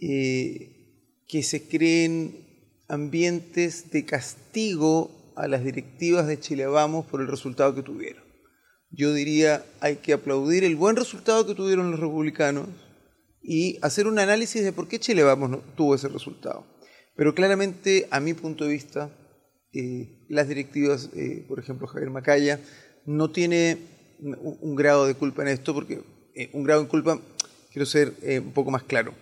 que 0.00 1.42
se 1.42 1.66
creen 1.66 2.44
ambientes 2.88 3.90
de 3.90 4.04
castigo 4.04 5.32
a 5.34 5.48
las 5.48 5.64
directivas 5.64 6.26
de 6.26 6.38
Chile 6.38 6.66
Vamos 6.66 7.06
por 7.06 7.22
el 7.22 7.28
resultado 7.28 7.74
que 7.74 7.82
tuvieron. 7.82 8.22
Yo 8.90 9.14
diría, 9.14 9.64
hay 9.80 9.96
que 9.96 10.12
aplaudir 10.12 10.62
el 10.62 10.76
buen 10.76 10.96
resultado 10.96 11.46
que 11.46 11.54
tuvieron 11.54 11.90
los 11.90 12.00
republicanos 12.00 12.68
y 13.42 13.78
hacer 13.80 14.06
un 14.06 14.18
análisis 14.18 14.62
de 14.62 14.72
por 14.72 14.88
qué 14.88 15.00
Chile 15.00 15.22
Vamos 15.22 15.48
no 15.48 15.58
tuvo 15.74 15.94
ese 15.94 16.08
resultado. 16.08 16.66
Pero 17.16 17.34
claramente, 17.34 18.06
a 18.10 18.20
mi 18.20 18.34
punto 18.34 18.64
de 18.64 18.70
vista, 18.70 19.10
eh, 19.74 20.24
las 20.28 20.48
directivas, 20.48 21.10
eh, 21.14 21.44
por 21.48 21.58
ejemplo, 21.58 21.86
Javier 21.86 22.10
Macaya, 22.10 22.60
no 23.06 23.30
tiene 23.30 23.78
un, 24.20 24.58
un 24.60 24.74
grado 24.74 25.06
de 25.06 25.14
culpa 25.14 25.42
en 25.42 25.48
esto, 25.48 25.74
porque 25.74 26.02
eh, 26.34 26.50
un 26.52 26.62
grado 26.64 26.82
de 26.82 26.88
culpa, 26.88 27.18
quiero 27.72 27.86
ser 27.86 28.14
eh, 28.22 28.38
un 28.40 28.52
poco 28.52 28.70
más 28.70 28.82
claro. 28.84 29.12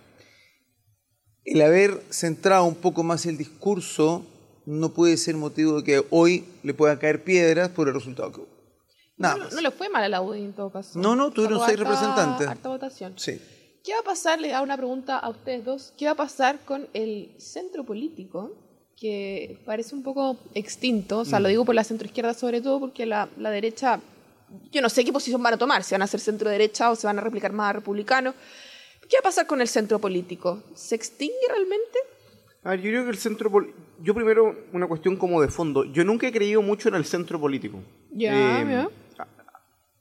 El 1.43 1.61
haber 1.61 2.01
centrado 2.09 2.63
un 2.65 2.75
poco 2.75 3.03
más 3.03 3.25
el 3.25 3.37
discurso 3.37 4.25
no 4.65 4.93
puede 4.93 5.17
ser 5.17 5.35
motivo 5.35 5.81
de 5.81 5.83
que 5.83 6.05
hoy 6.09 6.45
le 6.63 6.73
puedan 6.73 6.97
caer 6.97 7.23
piedras 7.23 7.69
por 7.69 7.87
el 7.89 7.93
resultado 7.93 8.31
que 8.31 8.39
hubo. 8.41 8.47
Nada 9.17 9.35
no, 9.37 9.43
más. 9.43 9.53
no 9.53 9.61
le 9.61 9.71
fue 9.71 9.89
mal 9.89 10.03
a 10.03 10.09
la 10.09 10.21
UDI 10.21 10.45
en 10.45 10.53
todo 10.53 10.71
caso. 10.71 10.97
No, 10.97 11.15
no, 11.15 11.31
tuvieron 11.31 11.59
seis 11.59 11.77
harta- 11.77 11.83
representantes. 11.83 12.47
Harta 12.47 12.69
votación. 12.69 13.13
Sí. 13.17 13.39
¿Qué 13.83 13.91
va 13.93 13.99
a 13.99 14.03
pasar? 14.03 14.39
Le 14.39 14.53
hago 14.53 14.63
una 14.63 14.77
pregunta 14.77 15.19
a 15.19 15.29
ustedes 15.29 15.65
dos. 15.65 15.93
¿Qué 15.97 16.05
va 16.05 16.11
a 16.11 16.15
pasar 16.15 16.63
con 16.63 16.87
el 16.93 17.35
centro 17.37 17.83
político? 17.85 18.72
Que 18.99 19.57
parece 19.65 19.95
un 19.95 20.03
poco 20.03 20.37
extinto. 20.53 21.19
O 21.19 21.25
sea, 21.25 21.39
Mm. 21.39 21.43
lo 21.43 21.49
digo 21.49 21.65
por 21.65 21.75
la 21.75 21.83
centroizquierda 21.83 22.33
sobre 22.33 22.61
todo, 22.61 22.79
porque 22.79 23.05
la, 23.05 23.27
la 23.37 23.49
derecha. 23.51 23.99
Yo 24.71 24.81
no 24.81 24.89
sé 24.89 25.03
qué 25.03 25.11
posición 25.11 25.41
van 25.41 25.55
a 25.55 25.57
tomar. 25.57 25.83
Si 25.83 25.93
van 25.95 26.03
a 26.03 26.07
ser 26.07 26.19
centro 26.19 26.49
derecha 26.49 26.91
o 26.91 26.95
se 26.95 27.07
van 27.07 27.17
a 27.17 27.21
replicar 27.21 27.51
más 27.53 27.69
a 27.71 27.73
republicanos. 27.73 28.35
¿Qué 29.09 29.17
va 29.17 29.19
a 29.19 29.23
pasar 29.23 29.47
con 29.47 29.59
el 29.61 29.67
centro 29.67 29.99
político? 29.99 30.63
¿Se 30.75 30.95
extingue 30.95 31.33
realmente? 31.49 31.99
A 32.63 32.69
ver, 32.71 32.81
yo 32.81 32.89
creo 32.91 33.03
que 33.03 33.09
el 33.09 33.17
centro 33.17 33.51
Yo 34.01 34.13
primero, 34.13 34.55
una 34.71 34.87
cuestión 34.87 35.17
como 35.17 35.41
de 35.41 35.47
fondo. 35.49 35.83
Yo 35.85 36.03
nunca 36.05 36.27
he 36.27 36.31
creído 36.31 36.61
mucho 36.61 36.87
en 36.89 36.95
el 36.95 37.03
centro 37.05 37.39
político. 37.39 37.79
Ya, 38.11 38.61
Eh, 38.61 38.65
ya. 38.69 38.89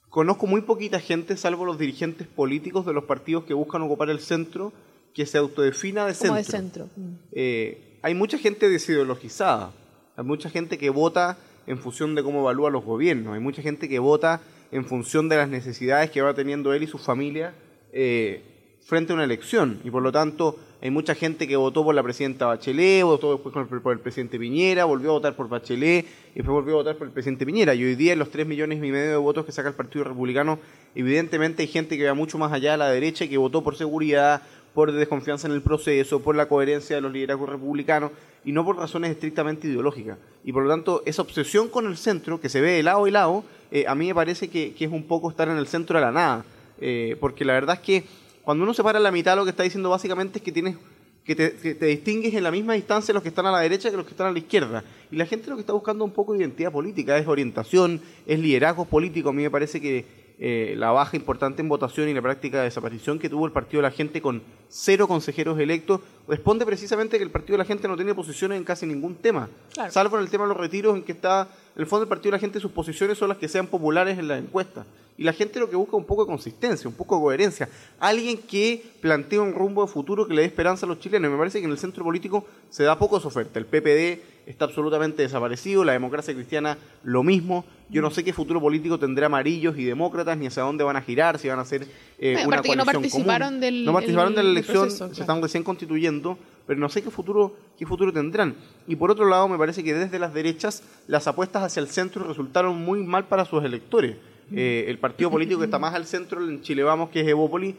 Conozco 0.08 0.46
muy 0.46 0.60
poquita 0.60 1.00
gente, 1.00 1.36
salvo 1.38 1.64
los 1.64 1.78
dirigentes 1.78 2.26
políticos 2.26 2.84
de 2.84 2.92
los 2.92 3.04
partidos 3.04 3.44
que 3.44 3.54
buscan 3.54 3.80
ocupar 3.82 4.10
el 4.10 4.20
centro, 4.20 4.72
que 5.14 5.24
se 5.24 5.38
autodefina 5.38 6.06
de 6.06 6.12
Como 6.14 6.34
centro. 6.36 6.36
de 6.36 6.44
centro. 6.44 6.88
Mm. 6.96 7.14
Eh, 7.32 7.91
hay 8.02 8.14
mucha 8.14 8.36
gente 8.36 8.68
desideologizada. 8.68 9.72
Hay 10.16 10.24
mucha 10.24 10.50
gente 10.50 10.76
que 10.76 10.90
vota 10.90 11.38
en 11.66 11.78
función 11.78 12.14
de 12.14 12.22
cómo 12.22 12.40
evalúa 12.40 12.70
los 12.70 12.84
gobiernos. 12.84 13.34
Hay 13.34 13.40
mucha 13.40 13.62
gente 13.62 13.88
que 13.88 13.98
vota 14.00 14.40
en 14.72 14.84
función 14.84 15.28
de 15.28 15.36
las 15.36 15.48
necesidades 15.48 16.10
que 16.10 16.20
va 16.20 16.34
teniendo 16.34 16.74
él 16.74 16.82
y 16.82 16.86
su 16.86 16.98
familia 16.98 17.54
eh, 17.92 18.42
frente 18.84 19.12
a 19.12 19.14
una 19.14 19.24
elección. 19.24 19.80
Y 19.84 19.90
por 19.90 20.02
lo 20.02 20.10
tanto, 20.10 20.58
hay 20.82 20.90
mucha 20.90 21.14
gente 21.14 21.46
que 21.46 21.54
votó 21.54 21.84
por 21.84 21.94
la 21.94 22.02
presidenta 22.02 22.46
Bachelet, 22.46 23.04
votó 23.04 23.34
después 23.34 23.52
por 23.52 23.62
el, 23.62 23.80
por 23.80 23.92
el 23.92 24.00
presidente 24.00 24.36
Piñera, 24.36 24.84
volvió 24.84 25.10
a 25.10 25.12
votar 25.12 25.36
por 25.36 25.48
Bachelet 25.48 26.04
y 26.32 26.34
después 26.34 26.52
volvió 26.52 26.74
a 26.74 26.76
votar 26.78 26.96
por 26.96 27.06
el 27.06 27.12
presidente 27.12 27.46
Piñera. 27.46 27.72
Y 27.74 27.84
hoy 27.84 27.94
día, 27.94 28.14
en 28.14 28.18
los 28.18 28.30
3 28.30 28.46
millones 28.48 28.78
y 28.78 28.90
medio 28.90 29.10
de 29.10 29.16
votos 29.16 29.46
que 29.46 29.52
saca 29.52 29.68
el 29.68 29.76
Partido 29.76 30.04
Republicano, 30.04 30.58
evidentemente 30.96 31.62
hay 31.62 31.68
gente 31.68 31.96
que 31.96 32.04
va 32.04 32.14
mucho 32.14 32.36
más 32.36 32.52
allá 32.52 32.72
de 32.72 32.78
la 32.78 32.90
derecha 32.90 33.24
y 33.24 33.28
que 33.28 33.38
votó 33.38 33.62
por 33.62 33.76
seguridad, 33.76 34.42
por 34.74 34.92
desconfianza 34.92 35.46
en 35.46 35.54
el 35.54 35.62
proceso, 35.62 36.20
por 36.20 36.34
la 36.34 36.46
coherencia 36.46 36.96
de 36.96 37.02
los 37.02 37.12
liderazgos 37.12 37.48
republicanos 37.48 38.10
y 38.44 38.52
no 38.52 38.64
por 38.64 38.76
razones 38.76 39.10
estrictamente 39.10 39.68
ideológicas. 39.68 40.18
Y 40.44 40.52
por 40.52 40.64
lo 40.64 40.70
tanto, 40.70 41.02
esa 41.06 41.22
obsesión 41.22 41.68
con 41.68 41.86
el 41.86 41.96
centro, 41.96 42.40
que 42.40 42.48
se 42.48 42.60
ve 42.60 42.72
de 42.72 42.82
lado 42.82 43.06
y 43.06 43.10
lado, 43.10 43.44
eh, 43.70 43.84
a 43.86 43.94
mí 43.94 44.06
me 44.08 44.14
parece 44.14 44.48
que, 44.48 44.74
es 44.78 44.90
un 44.90 45.04
poco 45.04 45.30
estar 45.30 45.48
en 45.48 45.56
el 45.56 45.66
centro 45.66 45.98
de 45.98 46.04
la 46.04 46.12
nada. 46.12 46.44
Eh, 46.80 47.16
porque 47.20 47.44
la 47.44 47.52
verdad 47.52 47.76
es 47.76 47.82
que 47.82 48.04
cuando 48.42 48.64
uno 48.64 48.74
se 48.74 48.82
para 48.82 48.98
en 48.98 49.04
la 49.04 49.12
mitad, 49.12 49.36
lo 49.36 49.44
que 49.44 49.50
está 49.50 49.62
diciendo 49.62 49.90
básicamente 49.90 50.38
es 50.38 50.44
que 50.44 50.52
tienes 50.52 50.76
que 51.24 51.36
te, 51.36 51.54
que 51.54 51.76
te 51.76 51.86
distingues 51.86 52.34
en 52.34 52.42
la 52.42 52.50
misma 52.50 52.72
distancia 52.72 53.14
los 53.14 53.22
que 53.22 53.28
están 53.28 53.46
a 53.46 53.52
la 53.52 53.60
derecha 53.60 53.88
que 53.90 53.96
los 53.96 54.04
que 54.04 54.10
están 54.10 54.26
a 54.26 54.32
la 54.32 54.38
izquierda. 54.38 54.82
Y 55.10 55.16
la 55.16 55.26
gente 55.26 55.48
lo 55.48 55.54
que 55.54 55.60
está 55.60 55.72
buscando 55.72 56.04
un 56.04 56.10
poco 56.10 56.32
de 56.32 56.40
identidad 56.40 56.72
política, 56.72 57.16
es 57.16 57.26
orientación, 57.28 58.00
es 58.26 58.40
liderazgo 58.40 58.84
político. 58.86 59.28
A 59.28 59.32
mí 59.32 59.42
me 59.42 59.50
parece 59.50 59.80
que 59.80 60.21
eh, 60.44 60.74
la 60.76 60.90
baja 60.90 61.16
importante 61.16 61.62
en 61.62 61.68
votación 61.68 62.08
y 62.08 62.14
la 62.14 62.20
práctica 62.20 62.58
de 62.58 62.64
desaparición 62.64 63.20
que 63.20 63.28
tuvo 63.28 63.46
el 63.46 63.52
Partido 63.52 63.80
de 63.80 63.88
la 63.88 63.94
Gente 63.94 64.20
con 64.20 64.42
cero 64.68 65.06
consejeros 65.06 65.56
electos 65.60 66.00
responde 66.26 66.66
precisamente 66.66 67.16
que 67.16 67.22
el 67.22 67.30
Partido 67.30 67.54
de 67.54 67.58
la 67.58 67.64
Gente 67.64 67.86
no 67.86 67.94
tiene 67.94 68.12
posiciones 68.12 68.58
en 68.58 68.64
casi 68.64 68.84
ningún 68.84 69.14
tema, 69.14 69.48
Claro. 69.72 69.92
salvo 69.92 70.16
en 70.16 70.24
el 70.24 70.30
tema 70.30 70.42
de 70.42 70.48
los 70.48 70.56
retiros 70.56 70.96
en 70.96 71.04
que 71.04 71.12
está, 71.12 71.42
en 71.76 71.82
el 71.82 71.86
fondo 71.86 72.02
el 72.02 72.08
Partido 72.08 72.32
de 72.32 72.38
la 72.38 72.40
Gente 72.40 72.58
sus 72.58 72.72
posiciones 72.72 73.18
son 73.18 73.28
las 73.28 73.38
que 73.38 73.46
sean 73.46 73.68
populares 73.68 74.18
en 74.18 74.26
las 74.26 74.40
encuestas. 74.42 74.84
Y 75.18 75.24
la 75.24 75.34
gente 75.34 75.60
lo 75.60 75.68
que 75.68 75.76
busca 75.76 75.90
es 75.94 76.00
un 76.00 76.06
poco 76.06 76.24
de 76.24 76.26
consistencia, 76.26 76.88
un 76.88 76.96
poco 76.96 77.16
de 77.16 77.20
coherencia. 77.22 77.68
Alguien 78.00 78.38
que 78.38 78.82
plantee 79.02 79.38
un 79.38 79.52
rumbo 79.54 79.84
de 79.84 79.92
futuro 79.92 80.26
que 80.26 80.32
le 80.32 80.40
dé 80.40 80.46
esperanza 80.46 80.86
a 80.86 80.88
los 80.88 81.00
chilenos. 81.00 81.28
Y 81.28 81.32
me 81.32 81.38
parece 81.38 81.60
que 81.60 81.66
en 81.66 81.70
el 81.70 81.76
centro 81.76 82.02
político 82.02 82.46
se 82.70 82.82
da 82.84 82.98
poco 82.98 83.18
esa 83.18 83.28
oferta. 83.28 83.58
El 83.58 83.66
PPD 83.66 84.22
está 84.46 84.64
absolutamente 84.64 85.22
desaparecido, 85.22 85.84
la 85.84 85.92
democracia 85.92 86.32
cristiana 86.34 86.78
lo 87.04 87.22
mismo. 87.22 87.64
Yo 87.92 88.00
no 88.02 88.10
sé 88.10 88.24
qué 88.24 88.32
futuro 88.32 88.60
político 88.60 88.98
tendrá 88.98 89.26
amarillos 89.26 89.76
y 89.78 89.84
demócratas, 89.84 90.36
ni 90.38 90.46
hacia 90.46 90.62
dónde 90.62 90.82
van 90.82 90.96
a 90.96 91.02
girar, 91.02 91.38
si 91.38 91.46
van 91.48 91.58
a 91.58 91.62
hacer 91.62 91.86
eh, 92.18 92.32
Bueno, 92.34 92.48
una 92.48 92.62
que 92.62 92.68
no 92.76 92.84
coalición 92.84 93.02
participaron 93.02 93.48
común. 93.48 93.60
del- 93.60 93.84
no 93.84 93.92
participaron 93.92 94.34
de 94.34 94.42
la 94.42 94.50
elección, 94.50 94.82
proceso, 94.88 95.14
se 95.14 95.20
están 95.20 95.42
recién 95.42 95.62
constituyendo, 95.62 96.38
pero 96.66 96.80
no 96.80 96.88
sé 96.88 97.02
qué 97.02 97.10
futuro, 97.10 97.54
qué 97.78 97.84
futuro 97.86 98.12
tendrán. 98.12 98.54
Y 98.88 98.96
por 98.96 99.10
otro 99.10 99.28
lado, 99.28 99.46
me 99.48 99.58
parece 99.58 99.84
que 99.84 99.92
desde 99.94 100.18
las 100.18 100.32
derechas 100.32 100.82
las 101.06 101.26
apuestas 101.26 101.62
hacia 101.64 101.80
el 101.80 101.88
centro 101.88 102.24
resultaron 102.26 102.76
muy 102.82 103.02
mal 103.02 103.26
para 103.28 103.44
sus 103.44 103.62
electores. 103.62 104.16
Eh, 104.54 104.86
el 104.88 104.98
partido 104.98 105.30
político 105.30 105.58
que 105.60 105.66
está 105.66 105.78
más 105.78 105.94
al 105.94 106.06
centro 106.06 106.42
en 106.48 106.62
Chile 106.62 106.82
Vamos, 106.82 107.10
que 107.10 107.20
es 107.20 107.28
Evópoli, 107.28 107.74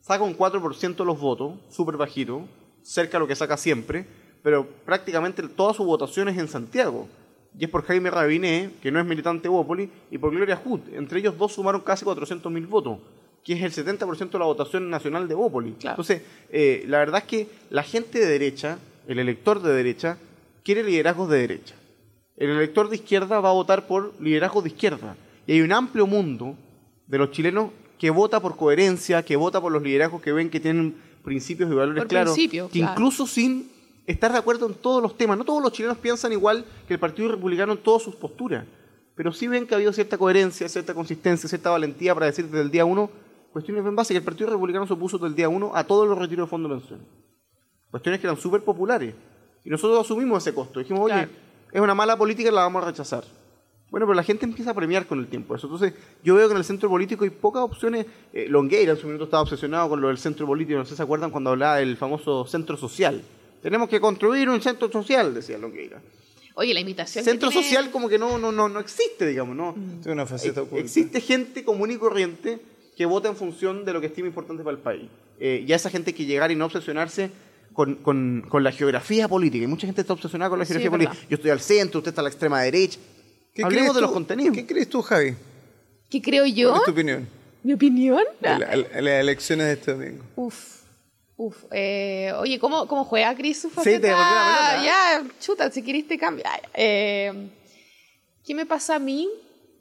saca 0.00 0.22
un 0.22 0.36
4% 0.36 0.96
de 0.96 1.04
los 1.04 1.18
votos, 1.18 1.54
súper 1.70 1.96
bajito, 1.96 2.46
cerca 2.82 3.12
de 3.18 3.20
lo 3.20 3.26
que 3.26 3.34
saca 3.36 3.56
siempre, 3.56 4.06
pero 4.42 4.66
prácticamente 4.84 5.42
toda 5.48 5.72
su 5.74 5.84
votación 5.84 6.28
es 6.28 6.36
en 6.38 6.46
Santiago. 6.48 7.08
Y 7.58 7.64
es 7.64 7.70
por 7.70 7.84
Jaime 7.84 8.10
Rabiné, 8.10 8.70
que 8.82 8.90
no 8.90 9.00
es 9.00 9.06
militante 9.06 9.42
de 9.42 9.48
Evópoli, 9.48 9.88
y 10.10 10.18
por 10.18 10.30
Gloria 10.30 10.56
Hood. 10.56 10.80
Entre 10.92 11.20
ellos 11.20 11.38
dos 11.38 11.52
sumaron 11.52 11.80
casi 11.80 12.04
400.000 12.04 12.66
votos, 12.68 12.98
que 13.42 13.54
es 13.54 13.62
el 13.62 13.72
70% 13.72 14.30
de 14.30 14.38
la 14.38 14.44
votación 14.44 14.90
nacional 14.90 15.26
de. 15.26 15.34
Claro. 15.34 15.74
Entonces, 15.80 16.22
eh, 16.50 16.84
la 16.86 16.98
verdad 16.98 17.22
es 17.22 17.26
que 17.26 17.48
la 17.70 17.82
gente 17.82 18.18
de 18.18 18.26
derecha, 18.26 18.78
el 19.08 19.18
elector 19.18 19.62
de 19.62 19.72
derecha, 19.72 20.18
quiere 20.62 20.82
liderazgos 20.82 21.30
de 21.30 21.38
derecha. 21.38 21.74
El 22.36 22.50
elector 22.50 22.90
de 22.90 22.96
izquierda 22.96 23.40
va 23.40 23.48
a 23.48 23.52
votar 23.52 23.86
por 23.86 24.12
liderazgos 24.20 24.64
de 24.64 24.70
izquierda. 24.70 25.16
Y 25.46 25.52
hay 25.52 25.60
un 25.62 25.72
amplio 25.72 26.06
mundo 26.06 26.56
de 27.06 27.18
los 27.18 27.30
chilenos 27.30 27.70
que 27.98 28.10
vota 28.10 28.40
por 28.40 28.56
coherencia, 28.56 29.22
que 29.22 29.36
vota 29.36 29.60
por 29.60 29.72
los 29.72 29.82
liderazgos 29.82 30.20
que 30.20 30.32
ven 30.32 30.50
que 30.50 30.60
tienen 30.60 30.94
principios 31.24 31.70
y 31.70 31.74
valores 31.74 32.02
Por 32.02 32.08
claros, 32.08 32.34
principios, 32.34 32.70
que 32.70 32.80
claro. 32.80 32.92
incluso 32.92 33.26
sin 33.26 33.70
estar 34.06 34.32
de 34.32 34.38
acuerdo 34.38 34.66
en 34.66 34.74
todos 34.74 35.02
los 35.02 35.16
temas, 35.16 35.36
no 35.36 35.44
todos 35.44 35.62
los 35.62 35.72
chilenos 35.72 35.98
piensan 35.98 36.32
igual 36.32 36.64
que 36.86 36.94
el 36.94 37.00
Partido 37.00 37.28
Republicano 37.30 37.72
en 37.72 37.78
todas 37.78 38.02
sus 38.02 38.14
posturas, 38.14 38.64
pero 39.14 39.32
sí 39.32 39.48
ven 39.48 39.66
que 39.66 39.74
ha 39.74 39.76
habido 39.76 39.92
cierta 39.92 40.18
coherencia, 40.18 40.68
cierta 40.68 40.94
consistencia, 40.94 41.48
cierta 41.48 41.70
valentía 41.70 42.14
para 42.14 42.26
decir 42.26 42.44
desde 42.46 42.60
el 42.60 42.70
día 42.70 42.84
uno 42.84 43.10
cuestiones 43.52 43.82
bien 43.82 43.96
básicas. 43.96 44.20
El 44.20 44.24
Partido 44.24 44.50
Republicano 44.50 44.86
se 44.86 44.92
opuso 44.92 45.16
desde 45.16 45.28
el 45.28 45.34
día 45.34 45.48
uno 45.48 45.72
a 45.74 45.84
todos 45.84 46.06
los 46.06 46.18
retiros 46.18 46.46
de 46.46 46.50
fondo 46.50 46.68
de 46.68 46.76
pensión. 46.76 47.00
Cuestiones 47.90 48.20
que 48.20 48.26
eran 48.26 48.36
súper 48.38 48.62
populares. 48.62 49.14
Y 49.64 49.70
nosotros 49.70 49.98
asumimos 50.00 50.42
ese 50.42 50.54
costo. 50.54 50.80
Dijimos, 50.80 51.04
oye, 51.04 51.14
Claro. 51.14 51.30
es 51.72 51.80
una 51.80 51.94
mala 51.94 52.16
política 52.18 52.50
y 52.50 52.52
la 52.52 52.60
vamos 52.62 52.82
a 52.82 52.86
rechazar. 52.86 53.24
Bueno, 53.90 54.04
pero 54.06 54.14
la 54.14 54.22
gente 54.24 54.44
empieza 54.44 54.72
a 54.72 54.74
premiar 54.74 55.06
con 55.06 55.18
el 55.20 55.28
tiempo 55.28 55.54
eso. 55.54 55.68
Entonces, 55.68 55.94
yo 56.22 56.34
veo 56.34 56.48
que 56.48 56.52
en 56.52 56.58
el 56.58 56.64
centro 56.64 56.90
político 56.90 57.24
hay 57.24 57.30
pocas 57.30 57.62
opciones. 57.62 58.04
Eh, 58.32 58.46
Longueira 58.48 58.92
en 58.92 58.98
su 58.98 59.06
minuto 59.06 59.24
estaba 59.24 59.42
obsesionado 59.44 59.88
con 59.88 60.00
lo 60.00 60.08
del 60.08 60.18
centro 60.18 60.44
político. 60.46 60.78
No 60.78 60.84
sé 60.84 60.90
si 60.90 60.96
se 60.96 61.02
acuerdan 61.02 61.30
cuando 61.30 61.50
hablaba 61.50 61.76
del 61.76 61.96
famoso 61.96 62.44
centro 62.46 62.76
social. 62.76 63.22
Tenemos 63.62 63.88
que 63.88 64.00
construir 64.00 64.48
un 64.48 64.60
centro 64.60 64.90
social, 64.90 65.34
decía 65.34 65.58
Longueira. 65.58 66.00
Oye, 66.54 66.72
la 66.72 66.80
imitación. 66.80 67.24
que 67.24 67.30
Centro 67.30 67.50
tiene- 67.50 67.64
social 67.64 67.90
como 67.90 68.08
que 68.08 68.18
no, 68.18 68.38
no, 68.38 68.50
no, 68.52 68.68
no 68.68 68.80
existe, 68.80 69.26
digamos, 69.26 69.54
¿no? 69.56 69.74
Es 70.00 70.06
una 70.06 70.24
faceta 70.26 70.62
oculta. 70.62 70.82
Existe 70.82 71.20
gente 71.20 71.64
común 71.64 71.90
y 71.90 71.96
corriente 71.96 72.58
que 72.96 73.04
vota 73.04 73.28
en 73.28 73.36
función 73.36 73.84
de 73.84 73.92
lo 73.92 74.00
que 74.00 74.06
estima 74.06 74.28
importante 74.28 74.62
para 74.62 74.76
el 74.76 74.82
país. 74.82 75.08
Eh, 75.38 75.64
y 75.66 75.72
a 75.72 75.76
esa 75.76 75.90
gente 75.90 76.10
hay 76.10 76.14
que 76.14 76.24
llegar 76.24 76.50
y 76.50 76.56
no 76.56 76.64
obsesionarse 76.64 77.30
con, 77.74 77.96
con- 77.96 78.42
con 78.48 78.64
la 78.64 78.72
geografía 78.72 79.28
política. 79.28 79.64
Y 79.64 79.66
mucha 79.66 79.86
gente 79.86 80.00
está 80.00 80.14
obsesionada 80.14 80.48
con 80.48 80.58
la 80.58 80.64
Sí, 80.64 80.72
geografía 80.72 80.90
política. 80.90 81.26
Yo 81.28 81.34
estoy 81.34 81.50
al 81.50 81.60
centro, 81.60 81.98
usted 81.98 82.08
está 82.10 82.22
a 82.22 82.24
la 82.24 82.30
extrema 82.30 82.62
derecha. 82.62 82.98
¿Qué 83.52 83.62
Hablemos 83.62 83.82
crees 83.84 83.94
de 83.96 84.00
los 84.00 84.10
tú- 84.10 84.14
contenidos. 84.14 84.56
¿Qué 84.56 84.66
crees 84.66 84.88
tú, 84.88 85.02
Javi? 85.02 85.34
¿Qué 86.08 86.22
creo 86.22 86.46
yo? 86.46 86.70
¿Cuál 86.70 86.80
es 86.80 86.84
tu 86.86 86.90
opinión? 86.92 87.28
¿Mi 87.64 87.72
opinión? 87.74 88.22
la- 88.40 88.58
las 88.58 89.20
elecciones 89.20 89.66
de 89.66 89.72
este 89.74 89.92
domingo. 89.92 90.22
Uf. 90.36 90.76
Uf. 91.38 91.64
Eh, 91.70 92.32
oye, 92.38 92.58
¿cómo, 92.58 92.86
¿cómo 92.86 93.04
juega 93.04 93.34
Chris 93.34 93.60
su 93.60 93.68
Sí, 93.68 93.74
faceta? 93.74 94.00
te 94.00 94.08
la 94.08 94.16
pelota, 94.16 94.82
¿eh? 94.82 94.86
Ya, 94.86 95.24
chuta, 95.40 95.70
si 95.70 95.82
querés 95.82 96.08
te 96.08 96.16
cambia. 96.18 96.50
Eh, 96.74 97.32
¿Qué 98.44 98.54
me 98.54 98.64
pasa 98.64 98.94
a 98.96 98.98
mí? 98.98 99.28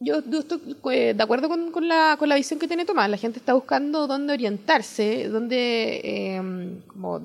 Yo, 0.02 0.22
yo 0.30 0.40
estoy 0.40 0.76
eh, 0.92 1.14
de 1.16 1.24
acuerdo 1.24 1.48
con, 1.48 1.72
con 1.72 1.88
la, 1.88 2.18
con 2.20 2.28
la 2.28 2.36
visión 2.36 2.60
que 2.60 2.68
tiene 2.68 2.84
Tomás. 2.84 3.10
La 3.10 3.16
gente 3.18 3.40
está 3.40 3.54
buscando 3.54 4.06
dónde 4.08 4.34
orientarse, 4.34 5.30
dónde, 5.30 6.02
eh, 6.04 6.42
como, 6.88 7.22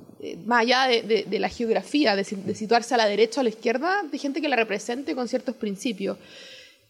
más 0.46 0.60
allá 0.60 0.86
de, 0.86 1.02
de- 1.02 1.24
de 1.24 1.38
la 1.40 1.48
geografía, 1.48 2.14
de 2.14 2.22
situarse 2.24 2.94
a 2.94 2.98
la 2.98 3.06
derecha 3.06 3.40
o 3.40 3.42
a 3.42 3.44
la 3.44 3.50
izquierda, 3.50 4.02
de 4.04 4.16
gente 4.18 4.40
que 4.40 4.48
la 4.48 4.54
represente 4.56 5.16
con 5.16 5.26
ciertos 5.26 5.56
principios. 5.56 6.16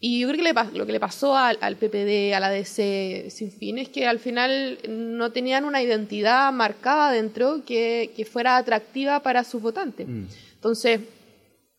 Y 0.03 0.19
yo 0.19 0.27
creo 0.29 0.37
que 0.37 0.43
le 0.51 0.77
lo 0.77 0.85
que 0.87 0.91
le 0.91 0.99
pasó 0.99 1.37
al, 1.37 1.59
al 1.61 1.75
PPD, 1.75 2.33
a 2.33 2.39
la 2.39 2.49
DC 2.49 3.27
sin 3.29 3.51
fin, 3.51 3.77
es 3.77 3.87
que 3.87 4.07
al 4.07 4.17
final 4.17 4.79
no 4.89 5.31
tenían 5.31 5.63
una 5.63 5.81
identidad 5.83 6.51
marcada 6.51 7.11
dentro 7.11 7.61
que, 7.65 8.09
que 8.17 8.25
fuera 8.25 8.57
atractiva 8.57 9.19
para 9.21 9.43
sus 9.43 9.61
votantes. 9.61 10.07
Entonces, 10.55 11.01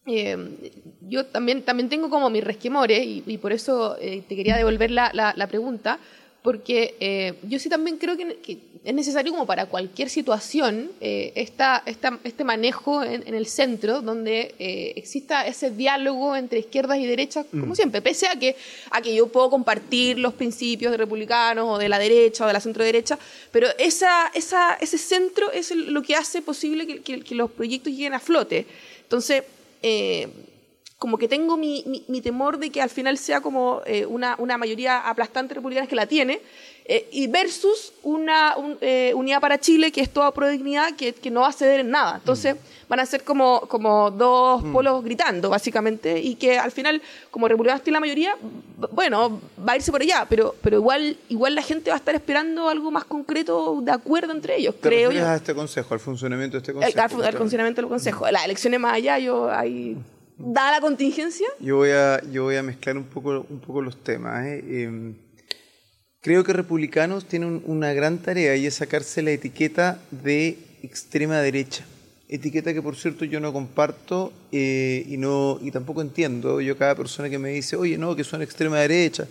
eh, 0.07 0.37
yo 1.03 1.27
también, 1.27 1.63
también 1.63 1.89
tengo 1.89 2.11
como 2.11 2.31
mis 2.31 2.43
resquemores 2.45 3.05
y, 3.05 3.23
y 3.27 3.39
por 3.39 3.53
eso 3.53 3.97
eh, 4.01 4.23
te 4.29 4.35
quería 4.37 4.57
devolver 4.57 4.91
la, 4.93 5.11
la- 5.13 5.35
la 5.37 5.47
pregunta, 5.49 5.99
porque 6.43 6.97
eh, 7.01 7.35
yo 7.45 7.59
sí 7.59 7.69
también 7.69 7.99
creo 7.99 8.17
que, 8.17 8.37
que 8.39 8.59
es 8.85 8.93
necesario 8.95 9.31
como 9.31 9.47
para 9.47 9.67
cualquier 9.67 10.11
situación 10.11 10.91
eh, 11.01 11.33
esta, 11.37 11.85
esta- 11.87 12.19
este 12.25 12.43
manejo 12.43 13.05
en, 13.05 13.23
en 13.29 13.35
el 13.37 13.47
centro 13.47 14.03
donde 14.03 14.55
eh, 14.59 14.93
exista 14.97 15.47
ese 15.47 15.71
diálogo 15.71 16.35
entre 16.35 16.59
izquierdas 16.59 16.99
y 16.99 17.07
derechas, 17.07 17.47
como 17.53 17.77
siempre, 17.77 18.03
pese 18.03 18.27
a 18.27 18.35
que, 18.35 18.57
a 18.91 19.01
que 19.01 19.15
yo 19.15 19.29
puedo 19.29 19.51
compartir 19.51 20.19
los 20.19 20.35
principios 20.35 20.91
de 20.91 20.97
republicanos 20.99 21.69
o 21.69 21.79
de 21.79 21.89
la 21.89 22.01
derecha 22.01 22.43
o 22.43 22.49
de 22.49 22.53
la 22.55 22.61
centro 22.61 22.83
derecha, 22.83 23.17
pero 23.53 23.69
esa, 23.79 24.27
esa, 24.35 24.75
ese 24.81 24.99
centro 24.99 25.53
es 25.53 25.71
lo 25.71 26.03
que 26.03 26.17
hace 26.17 26.43
posible 26.43 26.87
que, 26.89 27.03
que- 27.03 27.21
que 27.21 27.35
los 27.37 27.53
proyectos 27.53 27.93
lleguen 27.93 28.15
a 28.15 28.21
flote. 28.21 28.67
Entonces, 29.05 29.45
eh, 29.83 30.27
como 31.03 31.19
que 31.19 31.27
tengo 31.27 31.57
mi, 31.57 31.83
mi- 31.85 32.05
mi 32.07 32.21
temor 32.21 32.59
de 32.59 32.71
que 32.71 32.81
al 32.81 32.89
final 32.89 33.19
sea 33.19 33.41
como 33.41 33.83
eh, 33.87 34.07
una, 34.07 34.37
una 34.39 34.57
mayoría 34.57 35.01
aplastante 35.01 35.53
republicana 35.53 35.89
que 35.89 35.97
la 35.97 36.07
tiene, 36.07 36.41
eh, 36.85 37.09
y 37.11 37.27
versus 37.27 37.93
una 38.05 38.57
un- 38.57 38.79
eh, 38.81 39.13
unidad 39.17 39.41
para 39.41 39.59
Chile 39.59 39.91
que 39.91 40.01
es 40.01 40.11
toda 40.13 40.31
pro 40.31 40.49
dignidad, 40.49 40.95
que, 40.95 41.13
que 41.13 41.29
no 41.29 41.41
va 41.41 41.49
a 41.49 41.53
ceder 41.53 41.81
en 41.81 41.91
nada. 41.91 42.19
Entonces 42.19 42.55
van 42.89 43.01
a 43.01 43.07
ser 43.07 43.25
como, 43.25 43.63
como 43.63 44.13
dos 44.13 44.63
polos 44.73 45.03
gritando, 45.03 45.51
básicamente, 45.51 46.21
y 46.21 46.37
que 46.37 46.57
al 46.57 46.71
final, 46.71 47.03
como 47.33 47.49
republicanos 47.49 47.83
tiene 47.83 47.97
la 47.97 48.01
mayoría, 48.01 48.37
bueno, 48.93 49.41
va 49.67 49.73
a 49.73 49.77
irse 49.77 49.91
por 49.91 50.03
allá, 50.03 50.25
pero, 50.29 50.55
pero 50.63 50.77
igual, 50.77 51.17
igual 51.31 51.57
la 51.57 51.63
gente 51.63 51.91
va 51.91 51.97
a 51.97 51.99
estar 51.99 52.15
esperando 52.15 52.69
algo 52.69 52.93
más 52.93 53.05
concreto 53.07 53.81
de 53.83 53.91
acuerdo 53.91 54.33
entre 54.33 54.57
ellos, 54.57 54.77
¿Te 54.77 54.89
creo 54.89 55.11
yo. 55.11 55.27
a 55.27 55.35
este 55.35 55.53
consejo, 55.53 55.95
al 55.95 56.01
funcionamiento 56.01 56.59
de 56.59 56.59
este 56.61 56.71
El, 56.73 56.77
consejo? 56.95 57.19
al- 57.23 57.25
al 57.27 57.35
funcionamiento 57.39 57.81
del 57.81 57.89
Consejo. 57.89 58.31
Las 58.31 58.45
elecciones 58.45 58.79
más 58.79 58.93
allá, 58.95 59.19
yo 59.19 59.51
ahí, 59.51 59.97
dada 60.45 60.73
la 60.73 60.81
contingencia, 60.81 61.47
Yo 61.61 61.77
voy 61.77 61.91
a, 61.91 62.21
yo 62.31 62.45
voy 62.45 62.57
a 62.57 62.63
mezclar 62.63 62.97
un 62.97 63.05
poco, 63.05 63.47
un 63.49 63.61
poco 63.61 63.81
los 63.83 64.03
temas. 64.03 64.45
¿eh? 64.47 64.65
Eh, 64.67 65.15
creo 66.21 66.45
que 66.45 66.53
republicanos 66.53 67.27
tienen 67.27 67.49
un- 67.49 67.63
una 67.67 67.93
gran 67.93 68.19
tarea 68.19 68.57
y 68.57 68.67
es 68.67 68.75
sacarse 68.75 69.23
la 69.23 69.31
etiqueta 69.31 69.99
de 70.11 70.59
extrema 70.83 71.39
derecha. 71.41 71.85
Etiqueta 72.29 72.73
que, 72.73 72.81
por 72.81 72.97
cierto, 72.97 73.25
yo 73.27 73.41
no 73.41 73.53
comparto 73.53 74.33
eh, 74.53 75.05
y, 75.07 75.17
no, 75.19 75.59
y 75.63 75.71
tampoco 75.71 76.01
entiendo. 76.01 76.61
Yo, 76.61 76.77
cada 76.79 76.95
persona 76.95 77.29
que 77.29 77.39
me 77.39 77.51
dice, 77.51 77.77
oye, 77.77 77.99
no, 77.99 78.17
que 78.17 78.25
son 78.25 78.41
extrema 78.43 78.79
derecha, 78.79 79.27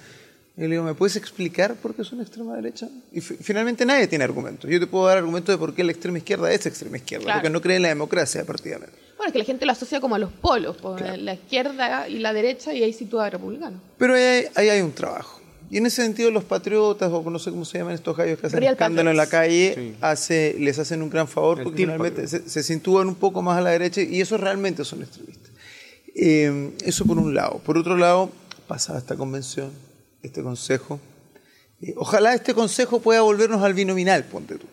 y 0.65 0.67
le 0.67 0.75
digo, 0.75 0.83
¿me 0.83 0.93
puedes 0.93 1.15
explicar 1.15 1.75
por 1.75 1.95
qué 1.95 2.03
son 2.03 2.21
extrema 2.21 2.55
derecha? 2.55 2.87
Y 3.11 3.19
fi- 3.21 3.35
finalmente 3.41 3.85
nadie 3.85 4.07
tiene 4.07 4.23
argumentos. 4.23 4.69
Yo 4.69 4.79
te 4.79 4.87
puedo 4.87 5.07
dar 5.07 5.17
argumentos 5.17 5.51
de 5.53 5.57
por 5.57 5.73
qué 5.73 5.83
la 5.83 5.91
extrema 5.91 6.17
izquierda 6.19 6.51
es 6.51 6.65
extrema 6.65 6.97
izquierda, 6.97 7.25
Claro. 7.25 7.39
porque 7.39 7.49
no 7.49 7.61
cree 7.61 7.77
en 7.77 7.81
la 7.81 7.87
democracia, 7.89 8.45
partidamente. 8.45 8.95
bueno, 9.17 9.27
es 9.29 9.33
que 9.33 9.39
la 9.39 9.45
gente 9.45 9.65
lo 9.65 9.71
asocia 9.71 9.99
como 10.01 10.15
a 10.15 10.19
los 10.19 10.31
polos, 10.31 10.77
por 10.77 10.99
la 11.01 11.33
izquierda 11.35 12.07
y 12.09 12.17
la 12.19 12.33
derecha, 12.33 12.73
y 12.73 12.81
ahí 12.83 12.91
sitúa 12.93 13.25
a 13.25 13.29
republicano. 13.29 13.79
Pero 13.97 14.13
ahí 14.15 14.21
hay, 14.21 14.45
ahí 14.55 14.69
hay 14.69 14.81
un 14.81 14.91
trabajo. 14.93 15.39
Y 15.69 15.77
en 15.77 15.85
ese 15.85 16.01
sentido 16.03 16.31
los 16.31 16.43
patriotas, 16.43 17.09
o 17.13 17.29
no 17.29 17.39
sé 17.39 17.49
cómo 17.51 17.63
se 17.63 17.77
llaman 17.77 17.93
estos 17.93 18.17
gallos 18.17 18.39
que 18.39 18.47
hacen 18.47 18.59
Real 18.59 18.73
escándalo 18.73 19.09
en 19.11 19.15
la 19.17 19.27
calle, 19.27 19.73
Sí. 19.75 19.95
hace, 20.01 20.55
les 20.59 20.77
hacen 20.79 21.01
un 21.01 21.09
gran 21.09 21.27
favor 21.27 21.59
El 21.59 21.63
porque 21.63 21.77
finalmente 21.83 22.27
se, 22.27 22.49
se 22.49 22.61
sitúan 22.61 23.07
un 23.07 23.15
poco 23.15 23.41
más 23.41 23.57
a 23.57 23.61
la 23.61 23.69
derecha 23.69 24.01
y 24.01 24.19
esos 24.21 24.39
realmente 24.39 24.83
son 24.83 25.01
extremistas. 25.01 25.49
Eh, 26.13 26.71
eso 26.83 27.05
por 27.05 27.17
un 27.17 27.33
lado. 27.33 27.59
Por 27.59 27.77
otro 27.77 27.95
lado, 27.95 28.31
pasada 28.67 28.99
esta 28.99 29.15
convención, 29.15 29.71
este 30.23 30.41
consejo, 30.41 30.99
eh, 31.81 31.93
ojalá 31.97 32.33
este 32.33 32.53
consejo 32.53 33.01
pueda 33.01 33.21
volvernos 33.21 33.61
al 33.63 33.73
binominal, 33.73 34.23
ponte 34.25 34.55
tú. 34.55 34.67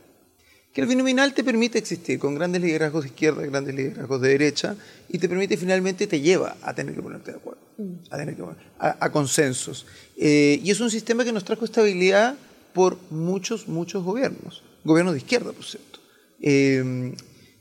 que 0.73 0.83
el 0.83 0.87
binominal 0.87 1.35
te 1.35 1.43
permite 1.43 1.79
existir 1.79 2.19
con 2.19 2.35
grandes 2.35 2.63
liderazgos 2.63 3.05
de 3.05 3.09
izquierda, 3.09 3.45
grandes 3.47 3.75
liderazgos 3.75 4.21
de 4.21 4.29
derecha, 4.29 4.77
y 5.09 5.19
te 5.19 5.29
permite 5.29 5.57
finalmente, 5.57 6.07
te 6.07 6.21
lleva 6.21 6.57
a 6.63 6.75
tener 6.75 6.95
que 6.95 7.03
ponerte 7.03 7.33
de 7.33 7.39
acuerdo, 7.39 7.63
a, 8.11 8.17
tener 8.17 8.37
que, 8.37 8.43
a, 8.43 8.97
a 9.01 9.11
consensos. 9.11 9.87
Eh, 10.17 10.61
y 10.63 10.71
es 10.71 10.81
un 10.81 10.91
sistema 10.91 11.25
que 11.25 11.33
nos 11.33 11.45
trajo 11.45 11.65
estabilidad 11.65 12.37
por 12.75 12.99
muchos, 13.11 13.67
muchos 13.67 14.05
gobiernos, 14.05 14.63
gobiernos 14.85 15.15
de 15.15 15.19
izquierda, 15.19 15.53
por 15.53 15.65
cierto. 15.65 15.99
Eh, 16.41 17.13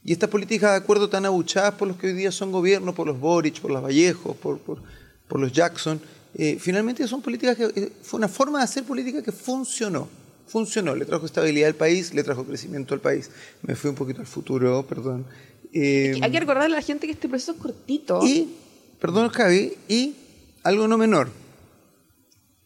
y 0.04 0.14
estas 0.14 0.30
políticas 0.30 0.72
de 0.72 0.78
acuerdo 0.78 1.10
tan 1.10 1.26
abuchadas 1.26 1.74
por 1.74 1.88
los 1.88 1.98
que 1.98 2.08
hoy 2.08 2.14
día 2.14 2.32
son 2.32 2.52
gobiernos, 2.52 2.96
por 2.96 3.08
los 3.08 3.20
Boric, 3.20 3.60
por 3.60 3.72
los 3.72 3.84
Vallejos, 3.84 4.38
por, 4.38 4.58
por, 4.60 4.82
por 5.28 5.40
los 5.40 5.52
Jackson, 5.52 6.00
eh, 6.40 6.58
finalmente 6.60 7.08
son 7.08 7.20
políticas 7.24 7.58
que 7.58 7.64
eh, 7.64 7.92
fue 8.04 8.20
una 8.20 8.28
forma 8.28 8.60
de 8.60 8.66
hacer 8.66 8.84
política 8.84 9.24
que 9.24 9.32
funcionó. 9.32 10.08
Funcionó, 10.46 10.96
le 10.96 11.04
trajo 11.04 11.26
estabilidad 11.26 11.68
al 11.68 11.76
país, 11.76 12.14
le 12.14 12.24
trajo 12.24 12.46
crecimiento 12.46 12.94
al 12.94 13.02
país. 13.02 13.32
Me 13.64 13.76
fui 13.76 13.90
un 13.90 13.96
poquito 13.96 14.22
al 14.22 14.28
futuro, 14.28 14.86
perdón. 14.86 15.26
Eh, 15.74 16.18
Hay 16.22 16.32
que 16.32 16.40
recordarle 16.40 16.76
a 16.76 16.80
la 16.80 16.86
gente 16.86 17.08
que 17.08 17.14
este 17.14 17.28
proceso 17.28 17.54
es 17.54 17.58
cortito. 17.58 18.24
Y, 18.24 18.56
perdón 19.02 19.30
Javi, 19.30 19.74
y 19.90 20.16
algo 20.64 20.88
no 20.88 20.98
menor. 21.00 21.32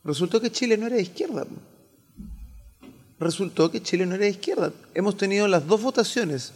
Resultó 0.04 0.42
que 0.42 0.52
Chile 0.52 0.78
no 0.78 0.88
era 0.88 0.98
de 0.98 1.04
izquierda. 1.04 1.48
Resultó 3.20 3.72
que 3.72 3.82
Chile 3.82 4.06
no 4.06 4.16
era 4.16 4.26
de 4.26 4.32
izquierda. 4.32 4.74
Hemos 4.94 5.16
tenido 5.16 5.48
las 5.48 5.66
dos 5.66 5.82
votaciones 5.82 6.52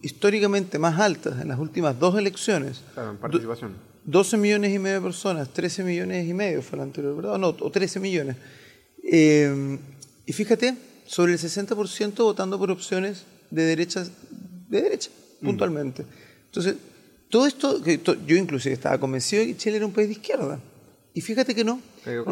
históricamente 0.00 0.78
más 0.78 0.98
altas 0.98 1.42
en 1.42 1.48
las 1.48 1.58
últimas 1.58 1.98
dos 1.98 2.16
elecciones. 2.16 2.82
Claro, 2.94 3.10
en 3.10 3.16
participación. 3.18 3.91
12 4.04 4.36
millones 4.36 4.74
y 4.74 4.78
medio 4.78 4.96
de 4.96 5.02
personas, 5.02 5.48
13 5.52 5.84
millones 5.84 6.28
y 6.28 6.34
medio 6.34 6.62
fue 6.62 6.76
la 6.78 6.84
anterior, 6.84 7.14
¿verdad? 7.16 7.38
No, 7.38 7.48
o 7.58 7.70
13 7.70 8.00
millones. 8.00 8.36
Eh, 9.02 9.78
y 10.26 10.32
fíjate, 10.32 10.74
sobre 11.06 11.32
el 11.32 11.38
60% 11.38 12.14
votando 12.24 12.58
por 12.58 12.70
opciones 12.70 13.24
de 13.50 13.62
derecha, 13.64 14.04
de 14.68 14.82
derecha, 14.82 15.10
Mm. 15.40 15.46
puntualmente. 15.46 16.04
Entonces, 16.46 16.76
todo 17.28 17.46
esto, 17.46 17.82
que 17.82 17.98
to- 17.98 18.16
yo 18.26 18.36
inclusive 18.36 18.74
estaba 18.74 18.98
convencido 18.98 19.42
de 19.42 19.48
que 19.48 19.56
Chile 19.56 19.76
era 19.76 19.86
un 19.86 19.92
país 19.92 20.08
de 20.08 20.14
izquierda. 20.14 20.58
Y 21.14 21.20
fíjate 21.20 21.54
que 21.54 21.62
no. 21.64 21.80
El- 22.06 22.24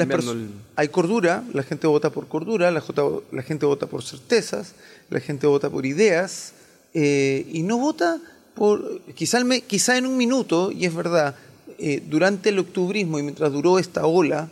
Hay 0.77 0.89
cordura, 0.89 1.45
la 1.53 1.62
gente 1.62 1.87
vota 1.87 2.11
por 2.11 2.29
cordura, 2.29 2.71
la, 2.71 2.81
jota- 2.81 3.03
la 3.31 3.43
gente 3.43 3.67
vota 3.67 3.87
por 3.87 4.03
certezas, 4.03 4.75
la 5.11 5.21
gente 5.21 5.47
vota 5.47 5.69
por 5.69 5.85
ideas, 5.87 6.53
eh, 6.95 7.47
y 7.53 7.62
no 7.62 7.79
vota 7.79 8.19
por, 8.55 9.03
quizá, 9.15 9.43
me- 9.45 9.61
quizá 9.62 9.97
en 9.99 10.07
un 10.07 10.17
minuto, 10.17 10.73
y 10.73 10.87
es 10.87 10.95
verdad, 10.95 11.37
eh, 11.81 12.03
durante 12.09 12.51
el 12.51 12.59
octubrismo 12.59 13.19
y 13.19 13.23
mientras 13.23 13.51
duró 13.53 13.79
esta 13.79 14.07
ola, 14.07 14.49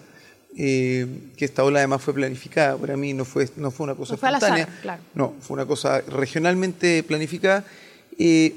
eh, 0.57 1.07
que 1.37 1.45
esta 1.45 1.63
ola 1.63 1.79
además 1.81 2.03
fue 2.03 2.15
planificada, 2.15 2.77
para 2.77 2.97
mí 2.97 3.13
no 3.15 3.25
fue, 3.25 3.49
no 3.57 3.71
fue 3.71 3.85
una 3.85 3.95
cosa 3.95 4.15
No 4.15 4.19
fue 4.19 4.29
azar, 4.29 4.43
espontánea, 4.59 4.79
claro. 4.83 5.03
no, 5.15 5.35
fue 5.41 5.55
una 5.55 5.67
cosa 5.67 6.01
regionalmente 6.01 7.03
planificada. 7.05 7.65
Eh, 8.19 8.55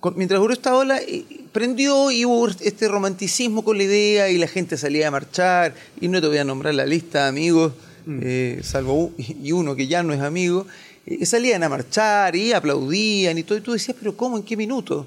con- 0.00 0.16
mientras 0.16 0.40
duró 0.40 0.52
esta 0.54 0.74
ola, 0.76 0.98
eh, 1.00 1.24
prendió 1.52 2.10
y 2.10 2.24
hubo 2.24 2.48
este 2.48 2.88
romanticismo 2.88 3.64
con 3.64 3.76
la 3.78 3.84
idea 3.84 4.30
y 4.30 4.38
la 4.38 4.46
gente 4.48 4.76
salía 4.76 5.08
a 5.08 5.10
marchar, 5.10 5.74
y 6.00 6.08
no 6.08 6.20
te 6.20 6.28
voy 6.28 6.38
a 6.38 6.44
nombrar 6.44 6.74
la 6.74 6.86
lista 6.86 7.24
de 7.24 7.28
amigos, 7.28 7.72
eh, 8.06 8.60
salvo 8.62 9.12
y 9.18 9.50
uno 9.52 9.74
que 9.74 9.86
ya 9.86 10.02
no 10.02 10.12
es 10.12 10.20
amigo, 10.20 10.66
eh, 11.06 11.18
que 11.18 11.26
salían 11.26 11.62
a 11.62 11.68
marchar 11.68 12.36
y 12.36 12.52
aplaudían 12.52 13.36
y 13.38 13.42
todo, 13.42 13.58
y 13.58 13.60
tú 13.60 13.72
decías, 13.72 13.96
pero 13.98 14.16
¿cómo? 14.16 14.36
¿En 14.38 14.42
qué 14.44 14.56
minuto? 14.56 15.06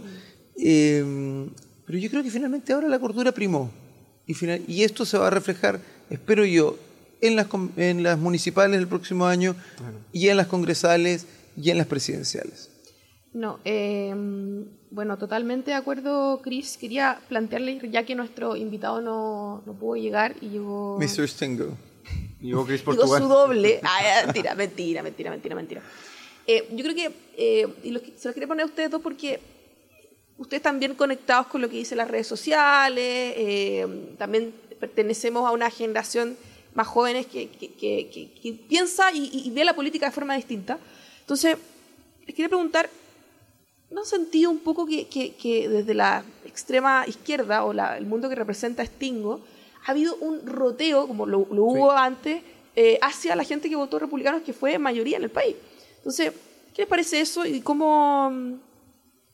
Eh, 0.60 1.46
pero 1.88 1.98
yo 1.98 2.10
creo 2.12 2.22
que 2.22 2.30
finalmente 2.30 2.72
ahora 2.74 2.88
la 2.88 3.00
cordura 3.00 3.32
primó, 3.32 3.72
y, 4.28 4.34
final- 4.36 4.62
y 4.68 4.84
esto 4.84 5.06
se 5.06 5.18
va 5.18 5.28
a 5.28 5.32
reflejar, 5.32 5.80
espero 6.12 6.46
yo, 6.46 6.78
en 7.22 7.36
las, 7.36 7.48
com- 7.48 7.72
en 7.78 8.04
las 8.04 8.20
municipales 8.20 8.78
del 8.78 8.88
próximo 8.88 9.26
año, 9.26 9.56
y 10.12 10.28
en 10.28 10.38
las 10.38 10.46
congresales, 10.48 11.26
y 11.60 11.72
en 11.72 11.80
las 11.80 11.88
presidenciales. 11.88 12.70
No, 13.34 13.60
eh, 13.66 14.14
bueno, 14.92 15.18
totalmente 15.18 15.72
de 15.72 15.78
acuerdo, 15.78 16.40
Chris. 16.44 16.78
Quería 16.78 17.20
plantearle, 17.30 17.80
ya 17.92 18.04
que 18.06 18.16
nuestro 18.16 18.56
invitado 18.56 19.02
no, 19.02 19.64
no 19.66 19.74
pudo 19.74 19.96
llegar 19.96 20.36
y 20.42 20.50
llegó, 20.50 21.00
Mr. 21.00 21.28
Stingo. 21.28 21.78
Llegó 22.42 22.66
Chris 22.66 22.82
llegó 22.82 22.96
Portugal. 22.96 23.22
su 23.22 23.28
doble. 23.28 23.80
Ah, 23.84 24.24
mentira, 24.26 24.54
mentira, 24.56 25.04
mentira, 25.04 25.32
mentira, 25.32 25.56
mentira. 25.56 25.82
Eh, 26.46 26.68
yo 26.72 26.84
creo 26.84 26.96
que, 26.96 27.12
eh, 27.38 27.68
y 27.84 27.92
los, 27.92 28.02
se 28.16 28.28
los 28.28 28.34
quería 28.34 28.48
poner 28.48 28.64
a 28.64 28.68
ustedes 28.68 28.90
dos 28.92 29.02
porque 29.02 29.40
ustedes 30.38 30.62
bien 30.80 30.94
conectados 30.96 31.48
con 31.48 31.62
lo 31.62 31.70
que 31.70 31.78
dicen 31.78 31.98
las 31.98 32.08
redes 32.10 32.28
sociales, 32.28 33.34
eh, 33.38 33.88
también 34.18 34.54
pertenecemos 34.80 35.48
a 35.48 35.52
una 35.52 35.70
generación 35.70 36.38
más 36.74 36.88
jóvenes 36.88 37.26
que, 37.26 37.50
que- 37.50 37.74
que- 37.74 38.08
que- 38.10 38.54
piensa 38.54 39.12
y, 39.12 39.30
y 39.46 39.50
ve 39.52 39.66
la 39.66 39.74
política 39.74 40.06
de 40.06 40.12
forma 40.12 40.36
distinta. 40.36 40.78
Entonces, 41.22 41.58
les 42.26 42.36
quería 42.36 42.50
preguntar, 42.50 42.90
¿no 43.90 44.02
han 44.02 44.06
sentido 44.06 44.52
un 44.52 44.60
poco 44.60 44.86
que, 44.86 45.08
desde 45.70 45.94
la 45.94 46.24
extrema 46.46 47.04
izquierda 47.08 47.64
o 47.64 47.74
la- 47.74 47.98
el 47.98 48.06
mundo 48.06 48.30
que 48.30 48.36
representa 48.36 48.86
Stingo 48.86 49.42
ha 49.86 49.92
habido 49.92 50.16
un 50.18 50.46
roteo, 50.46 51.08
como 51.08 51.26
lo, 51.26 51.48
lo 51.52 51.64
hubo 51.64 51.92
antes, 51.92 52.44
eh, 52.76 53.00
hacia 53.02 53.36
la 53.36 53.44
gente 53.44 53.70
que 53.70 53.76
votó 53.76 53.98
republicanos, 53.98 54.44
que 54.44 54.54
fue 54.54 54.78
mayoría 54.78 55.18
en 55.18 55.24
el 55.24 55.32
país? 55.32 55.56
Entonces, 55.98 56.32
¿qué 56.76 56.84
les 56.84 56.88
parece 56.90 57.22
eso 57.22 57.44
y 57.46 57.62
cómo, 57.62 58.32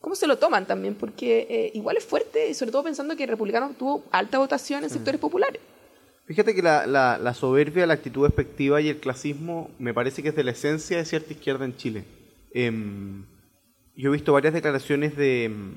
cómo 0.03 0.15
se 0.15 0.27
lo 0.27 0.37
toman 0.37 0.65
también? 0.67 0.95
Porque 0.95 1.47
eh, 1.49 1.71
igual 1.75 1.95
es 1.95 2.03
fuerte, 2.05 2.49
y 2.49 2.53
sobre 2.53 2.71
todo 2.73 2.83
pensando 2.83 3.15
que 3.15 3.23
el 3.23 3.29
republicano 3.29 3.73
tuvo 3.79 4.03
alta 4.11 4.37
votación 4.37 4.83
en 4.83 4.89
sectores 4.89 5.19
populares. 5.19 5.61
Fíjate 6.25 6.53
que 6.53 6.61
la, 6.61 6.85
la- 6.85 7.17
la 7.17 7.33
soberbia, 7.33 7.85
la 7.87 7.93
actitud 7.95 8.23
despectiva 8.25 8.81
y 8.81 8.89
el 8.89 8.97
clasismo 8.99 9.71
me 9.79 9.93
parece 9.93 10.21
que 10.21 10.29
es 10.29 10.35
de 10.35 10.43
la 10.43 10.51
esencia 10.51 10.97
de 10.97 11.05
cierta 11.05 11.31
izquierda 11.33 11.63
en 11.65 11.75
Chile. 11.77 12.03
Em, 12.53 13.23
yo 13.95 14.09
he 14.09 14.13
visto 14.13 14.33
varias 14.33 14.53
declaraciones 14.53 15.15
de... 15.15 15.45
em, 15.45 15.75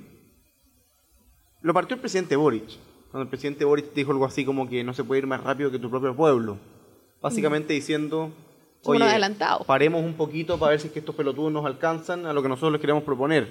lo 1.63 1.73
partió 1.73 1.95
el 1.95 2.01
presidente 2.01 2.35
Boric. 2.37 2.65
Cuando 3.11 3.23
el 3.23 3.29
presidente 3.29 3.65
Boric 3.65 3.93
dijo 3.95 4.11
algo 4.13 4.25
así 4.27 4.45
como 4.45 4.69
que 4.69 4.83
no 4.85 4.93
se 4.93 5.05
puede 5.05 5.21
ir 5.21 5.27
más 5.27 5.43
rápido 5.43 5.71
que 5.71 5.79
tu 5.79 5.89
propio 5.91 6.15
pueblo. 6.15 6.59
Básicamente 7.23 7.73
diciendo... 7.73 8.31
Somos 8.83 8.97
unos 8.99 9.09
adelantados". 9.09 9.67
paremos 9.67 10.05
un 10.05 10.15
poquito 10.15 10.59
para 10.59 10.71
ver 10.71 10.81
si 10.81 10.89
es 10.89 10.93
que 10.93 10.99
estos 11.01 11.15
pelotudos 11.15 11.51
nos 11.53 11.65
alcanzan 11.67 12.27
a 12.27 12.33
lo 12.33 12.43
que 12.43 12.49
nosotros 12.49 12.73
les 12.73 12.81
queremos 12.81 13.03
proponer. 13.03 13.49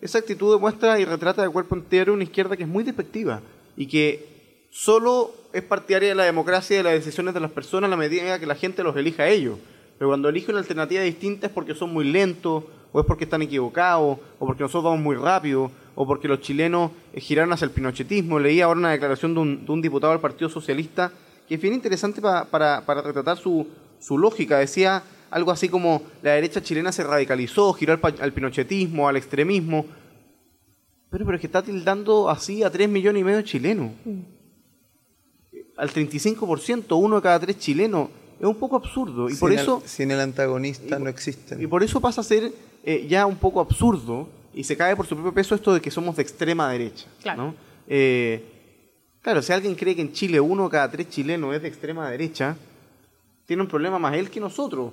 Esa 0.00 0.18
actitud 0.18 0.54
demuestra 0.54 0.98
y 1.00 1.04
retrata 1.04 1.42
de 1.42 1.48
cuerpo 1.48 1.74
entero 1.74 2.12
una 2.14 2.22
izquierda 2.24 2.56
que 2.56 2.62
es 2.62 2.68
muy 2.68 2.84
despectiva 2.84 3.40
y 3.76 3.86
que 3.86 4.66
solo 4.70 5.32
es 5.52 5.62
partidaria 5.62 6.10
de 6.10 6.14
la 6.14 6.24
democracia 6.24 6.74
y 6.74 6.76
de 6.78 6.82
las 6.84 6.92
decisiones 6.92 7.34
de 7.34 7.40
las 7.40 7.50
personas 7.50 7.88
a 7.88 7.90
la 7.90 7.96
medida 7.96 8.38
que 8.38 8.46
la 8.46 8.54
gente 8.54 8.82
los 8.82 8.96
elija 8.96 9.24
a 9.24 9.28
ellos. 9.28 9.58
Pero 9.98 10.10
cuando 10.10 10.28
elige 10.28 10.50
una 10.52 10.60
alternativa 10.60 11.02
distinta 11.02 11.48
es 11.48 11.52
porque 11.52 11.74
son 11.74 11.92
muy 11.92 12.04
lentos, 12.04 12.64
o 12.92 13.00
es 13.00 13.06
porque 13.06 13.24
están 13.24 13.42
equivocados, 13.42 14.18
o 14.38 14.46
porque 14.46 14.62
nosotros 14.62 14.84
vamos 14.84 15.00
muy 15.00 15.16
rápido, 15.16 15.70
o 15.94 16.06
porque 16.06 16.28
los 16.28 16.40
chilenos 16.40 16.92
eh, 17.12 17.20
giraron 17.20 17.52
hacia 17.52 17.64
el 17.64 17.72
pinochetismo. 17.72 18.38
Leí 18.38 18.60
ahora 18.60 18.78
una 18.78 18.90
declaración 18.92 19.34
de 19.34 19.40
un, 19.72 19.82
diputado 19.82 20.12
del 20.12 20.20
Partido 20.20 20.48
Socialista 20.48 21.10
que 21.48 21.56
es 21.56 21.60
bien 21.60 21.74
interesante 21.74 22.20
pa- 22.20 22.44
para, 22.44 22.82
para 22.86 23.02
retratar 23.02 23.36
su, 23.38 23.66
su 23.98 24.16
lógica. 24.16 24.58
Decía 24.58 25.02
algo 25.30 25.50
así 25.50 25.68
como 25.68 26.02
la 26.22 26.32
derecha 26.32 26.62
chilena 26.62 26.92
se 26.92 27.04
radicalizó, 27.04 27.72
giró 27.72 27.92
al, 27.92 28.00
pa- 28.00 28.14
al 28.20 28.32
pinochetismo, 28.32 29.08
al 29.08 29.16
extremismo. 29.16 29.86
Pero, 31.10 31.24
pero 31.24 31.36
es 31.36 31.40
que 31.40 31.46
está 31.46 31.62
tildando 31.62 32.28
así 32.28 32.62
a 32.62 32.70
3 32.70 32.88
millones 32.88 33.20
y 33.20 33.24
medio 33.24 33.38
de 33.38 33.44
chilenos. 33.44 33.90
Al 35.76 35.90
35%, 35.90 36.98
uno 36.98 37.16
de 37.16 37.22
cada 37.22 37.38
tres 37.40 37.58
chilenos. 37.58 38.08
Es 38.40 38.46
un 38.46 38.54
poco 38.56 38.76
absurdo. 38.76 39.28
Y 39.30 39.34
por 39.34 39.50
sin 39.50 39.58
eso... 39.58 39.80
El, 39.82 39.88
sin 39.88 40.10
el 40.10 40.20
antagonista 40.20 40.98
y- 40.98 41.02
no 41.02 41.08
existen. 41.08 41.60
Y 41.62 41.66
por 41.66 41.82
eso 41.82 42.00
pasa 42.00 42.20
a 42.20 42.24
ser 42.24 42.52
eh, 42.84 43.06
ya 43.08 43.26
un 43.26 43.36
poco 43.36 43.60
absurdo 43.60 44.28
y 44.54 44.64
se 44.64 44.76
cae 44.76 44.96
por 44.96 45.06
su 45.06 45.14
propio 45.14 45.32
peso 45.34 45.54
esto 45.54 45.72
de 45.74 45.80
que 45.80 45.90
somos 45.90 46.16
de 46.16 46.22
extrema 46.22 46.70
derecha. 46.70 47.06
Claro. 47.22 47.42
¿no? 47.42 47.54
Eh, 47.86 48.44
claro, 49.22 49.40
si 49.42 49.52
alguien 49.52 49.74
cree 49.74 49.94
que 49.94 50.02
en 50.02 50.12
Chile 50.12 50.40
uno 50.40 50.64
de 50.64 50.70
cada 50.70 50.90
tres 50.90 51.08
chilenos 51.08 51.54
es 51.54 51.62
de 51.62 51.68
extrema 51.68 52.10
derecha, 52.10 52.56
tiene 53.46 53.62
un 53.62 53.68
problema 53.68 53.98
más 53.98 54.14
él 54.14 54.30
que 54.30 54.40
nosotros. 54.40 54.92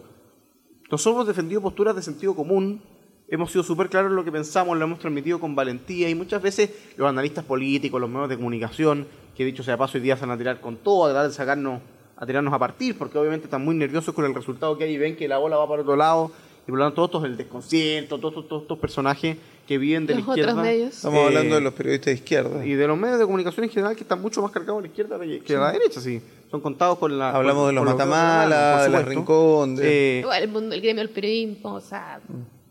Nosotros 0.92 1.16
hemos 1.16 1.28
defendido 1.28 1.62
posturas 1.62 1.96
de 1.96 2.02
sentido 2.04 2.36
común, 2.36 2.82
hemos 3.28 3.52
sido 3.52 3.64
súper 3.64 3.90
claros 3.90 4.12
en 4.12 4.16
lo 4.16 4.24
que 4.24 4.32
pensamos, 4.32 4.78
lo 4.78 4.84
hemos 4.86 5.00
transmitido 5.00 5.40
con 5.40 5.56
valentía 5.56 6.10
y 6.10 6.16
muchas 6.16 6.42
veces 6.42 6.70
los 6.96 7.10
analistas 7.10 7.44
políticos, 7.44 8.00
los 8.00 8.10
medios 8.10 8.30
de 8.30 8.36
comunicación, 8.36 9.08
que 9.36 9.44
dicho 9.44 9.64
sea 9.64 9.78
paso 9.78 9.98
hoy 9.98 10.04
día 10.04 10.16
se 10.16 10.22
van 10.22 10.32
a 10.32 10.38
tirar 10.38 10.62
con 10.62 10.78
todo, 10.78 11.06
a 11.06 11.10
tratar 11.10 11.28
de 11.28 11.34
sacarnos, 11.34 11.82
a 12.16 12.26
tirarnos 12.26 12.54
a 12.54 12.60
partir, 12.60 12.98
porque 12.98 13.18
obviamente 13.18 13.46
están 13.46 13.66
muy 13.66 13.76
nerviosos 13.76 14.14
con 14.14 14.26
el 14.26 14.36
resultado 14.36 14.78
que 14.78 14.84
hay 14.84 14.94
y 14.94 14.98
ven 14.98 15.16
que 15.16 15.28
la 15.28 15.40
bola 15.40 15.58
va 15.58 15.68
para 15.68 15.82
otro 15.82 15.96
lado 15.96 16.32
y 16.68 16.72
por 16.72 16.80
lo 16.80 16.86
tanto 16.86 17.08
todos 17.08 17.26
el 17.26 17.38
desconcierto, 17.38 18.20
todos, 18.20 18.44
estos 18.62 18.80
personajes 18.80 19.38
que 19.68 19.78
viven 19.78 20.06
de 20.06 20.16
Los 20.16 20.26
la 20.26 20.32
izquierda. 20.32 20.52
otros 20.52 20.66
medios. 20.66 20.96
Estamos 20.96 21.20
eh, 21.20 21.26
hablando 21.26 21.56
de 21.56 21.62
los 21.62 21.74
periodistas 21.74 22.06
de 22.06 22.14
izquierda. 22.14 22.66
Y 22.66 22.74
de 22.74 22.88
los 22.88 22.98
medios 22.98 23.20
de 23.20 23.26
comunicación 23.26 23.64
en 23.64 23.70
general 23.70 23.96
que 23.96 24.02
están 24.04 24.22
mucho 24.22 24.42
más 24.42 24.52
cargados 24.52 24.80
a 24.80 24.82
la 24.82 24.88
izquierda 24.88 25.20
que 25.20 25.56
a 25.56 25.60
la 25.60 25.72
derecha, 25.72 26.00
sí. 26.00 26.22
Son 26.56 26.62
contados 26.62 26.98
con 27.00 27.18
la... 27.18 27.32
Hablamos 27.32 27.64
con- 27.66 27.68
de 27.68 27.74
los 27.74 27.84
Matamala, 27.86 28.78
de 28.80 28.86
supuesto. 28.86 29.10
Rincón, 29.10 29.76
de- 29.76 30.20
Eh, 30.22 30.26
el, 30.42 30.48
mundo, 30.48 30.74
el 30.74 30.82
gremio 30.82 31.04
del 31.04 31.10
periodismo, 31.14 31.74
o 31.74 31.82
sea, 31.82 32.22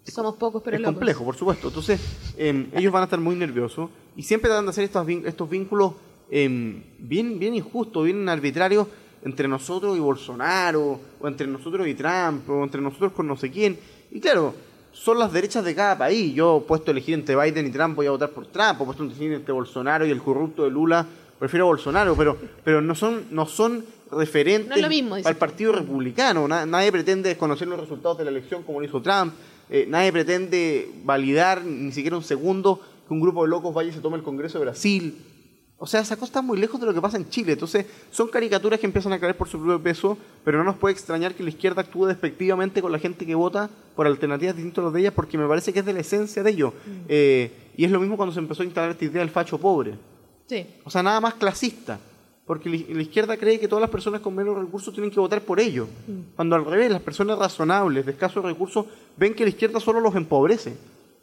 somos 0.05 0.37
pocos 0.37 0.62
pero 0.64 0.77
es 0.77 0.81
locos. 0.83 0.94
complejo, 0.94 1.25
por 1.25 1.37
supuesto. 1.37 1.68
Entonces, 1.68 2.01
em, 2.38 2.68
ellos 2.75 2.90
van 2.90 3.03
a 3.03 3.05
estar 3.05 3.20
muy 3.20 3.35
nerviosos 3.35 3.90
y 4.16 4.23
siempre 4.23 4.49
tratan 4.49 4.64
de 4.64 4.70
hacer 4.70 4.85
estos, 4.85 5.07
estos 5.09 5.51
vínculos 5.51 5.92
em, 6.31 6.83
bien, 6.99 7.38
bien 7.38 7.55
injustos, 7.55 8.05
bien 8.07 8.27
arbitrarios 8.27 8.87
entre 9.23 9.47
nosotros 9.49 9.94
y 9.99 10.01
Bolsonaro, 10.01 10.99
o 11.20 11.29
entre 11.29 11.47
nosotros 11.47 11.87
y 11.87 11.94
Trump, 11.94 12.49
o 12.49 12.64
entre 12.64 12.81
nosotros 12.81 13.12
con 13.12 13.27
no 13.27 13.37
sé 13.37 13.51
quién. 13.51 13.79
Y 14.11 14.18
claro, 14.20 14.55
son 14.92 15.18
las 15.18 15.31
derechas 15.31 15.62
de 15.64 15.75
cada 15.75 15.99
país. 15.99 16.35
Yo, 16.35 16.64
puesto 16.66 16.90
a 16.90 16.92
elegir 16.92 17.12
entre 17.14 17.37
Biden 17.37 17.66
y 17.66 17.70
Trump, 17.70 17.97
voy 17.97 18.07
a 18.07 18.11
votar 18.12 18.31
por 18.31 18.47
Trump. 18.47 18.81
He 18.81 18.85
puesto 18.87 19.03
a 19.03 19.07
elegir 19.07 19.33
entre 19.33 19.53
Bolsonaro 19.53 20.07
y 20.07 20.11
el 20.11 20.23
corrupto 20.23 20.64
de 20.64 20.70
Lula, 20.70 21.07
prefiero 21.38 21.64
a 21.64 21.68
Bolsonaro. 21.68 22.14
Pero, 22.16 22.37
pero 22.64 22.81
no 22.81 22.94
son, 22.94 23.25
no 23.31 23.47
son 23.47 23.85
referentes 24.11 24.68
No 24.68 24.77
es 24.77 24.83
lo 24.83 24.88
mismo, 24.88 25.16
dice. 25.16 25.29
al 25.29 25.37
Partido 25.37 25.73
Republicano. 25.73 26.47
Na- 26.49 26.66
nadie 26.66 26.92
pretende 26.92 27.29
desconocer 27.31 27.66
los 27.68 27.81
resultados 27.81 28.18
de 28.18 28.25
la 28.25 28.31
elección 28.31 28.62
como 28.62 28.81
lo 28.81 28.87
hizo 28.87 29.01
Trump. 29.03 29.33
Eh, 29.70 29.87
nadie 29.88 30.12
pretende 30.12 30.90
validar 31.05 31.64
ni 31.64 31.90
siquiera 31.92 32.16
un 32.16 32.23
segundo 32.23 32.81
que 33.09 33.14
un 33.14 33.20
grupo 33.20 33.42
de 33.44 33.49
locos 33.51 33.75
vaya 33.75 33.90
y 33.90 33.92
se 33.92 34.01
tome 34.01 34.16
el 34.16 34.23
Congreso 34.23 34.59
de 34.59 34.64
Brasil. 34.64 35.18
O 35.77 35.87
sea, 35.87 36.01
esa 36.01 36.14
cosa 36.16 36.27
está 36.27 36.42
muy 36.42 36.57
lejos 36.59 36.81
de 36.81 36.87
lo 36.87 36.94
que 36.94 37.01
pasa 37.01 37.16
en 37.16 37.29
Chile. 37.29 37.53
Entonces, 37.55 37.85
son 38.11 38.29
caricaturas 38.29 38.79
que 38.79 38.87
empiezan 38.87 39.12
a 39.12 39.18
caer 39.18 39.37
por 39.37 39.49
su 39.49 39.59
propio 39.59 39.83
peso, 39.83 40.16
pero 40.44 40.57
no 40.59 40.64
nos 40.64 40.77
puede 40.77 40.92
extrañar 40.92 41.35
que 41.35 41.42
la 41.42 41.49
izquierda 41.51 41.83
actúe 41.83 42.07
despectivamente 42.07 42.81
con 42.81 42.92
la 42.92 42.99
gente 42.99 43.27
que 43.27 43.35
vota 43.35 43.68
por 43.97 44.07
alternativas 44.07 44.55
distintas 44.57 44.83
a 44.83 44.85
las 44.87 44.92
de 44.94 45.01
ellas, 45.01 45.12
porque 45.14 45.37
me 45.37 45.47
parece 45.49 45.73
que 45.73 45.81
es 45.81 45.85
de 45.85 45.92
la 45.92 46.01
esencia 46.01 46.42
de 46.42 46.51
ello. 46.51 46.73
Eh, 47.09 47.51
y 47.77 47.85
es 47.85 47.90
lo 47.90 48.01
mismo 48.01 48.16
cuando 48.16 48.33
se 48.33 48.38
empezó 48.38 48.62
a 48.62 48.66
instalar 48.66 48.92
esta 48.92 49.05
idea 49.05 49.20
del 49.20 49.31
facho 49.31 49.59
pobre. 49.59 49.94
Sí. 50.46 50.66
O 50.85 50.90
sea, 50.90 51.02
nada 51.02 51.20
más 51.20 51.35
clasista. 51.35 51.98
Porque 52.46 52.68
la 52.68 53.00
izquierda 53.00 53.38
cree 53.38 53.59
que 53.59 53.68
todas 53.68 53.80
las 53.80 53.90
personas 53.90 54.20
con 54.20 54.35
menos 54.35 54.59
recursos 54.59 54.92
tienen 54.92 55.11
que 55.11 55.18
votar 55.18 55.40
por 55.40 55.59
ello. 55.61 55.88
Cuando 56.37 56.57
al 56.57 56.64
revés, 56.66 56.90
las 56.90 57.00
personas 57.00 57.38
razonables, 57.38 58.04
de 58.04 58.12
escasos 58.12 58.44
recursos, 58.44 58.85
ven 59.16 59.33
que 59.33 59.44
la 59.44 59.48
izquierda 59.48 59.80
solo 59.80 59.98
los 60.00 60.14
empobrece. 60.14 60.74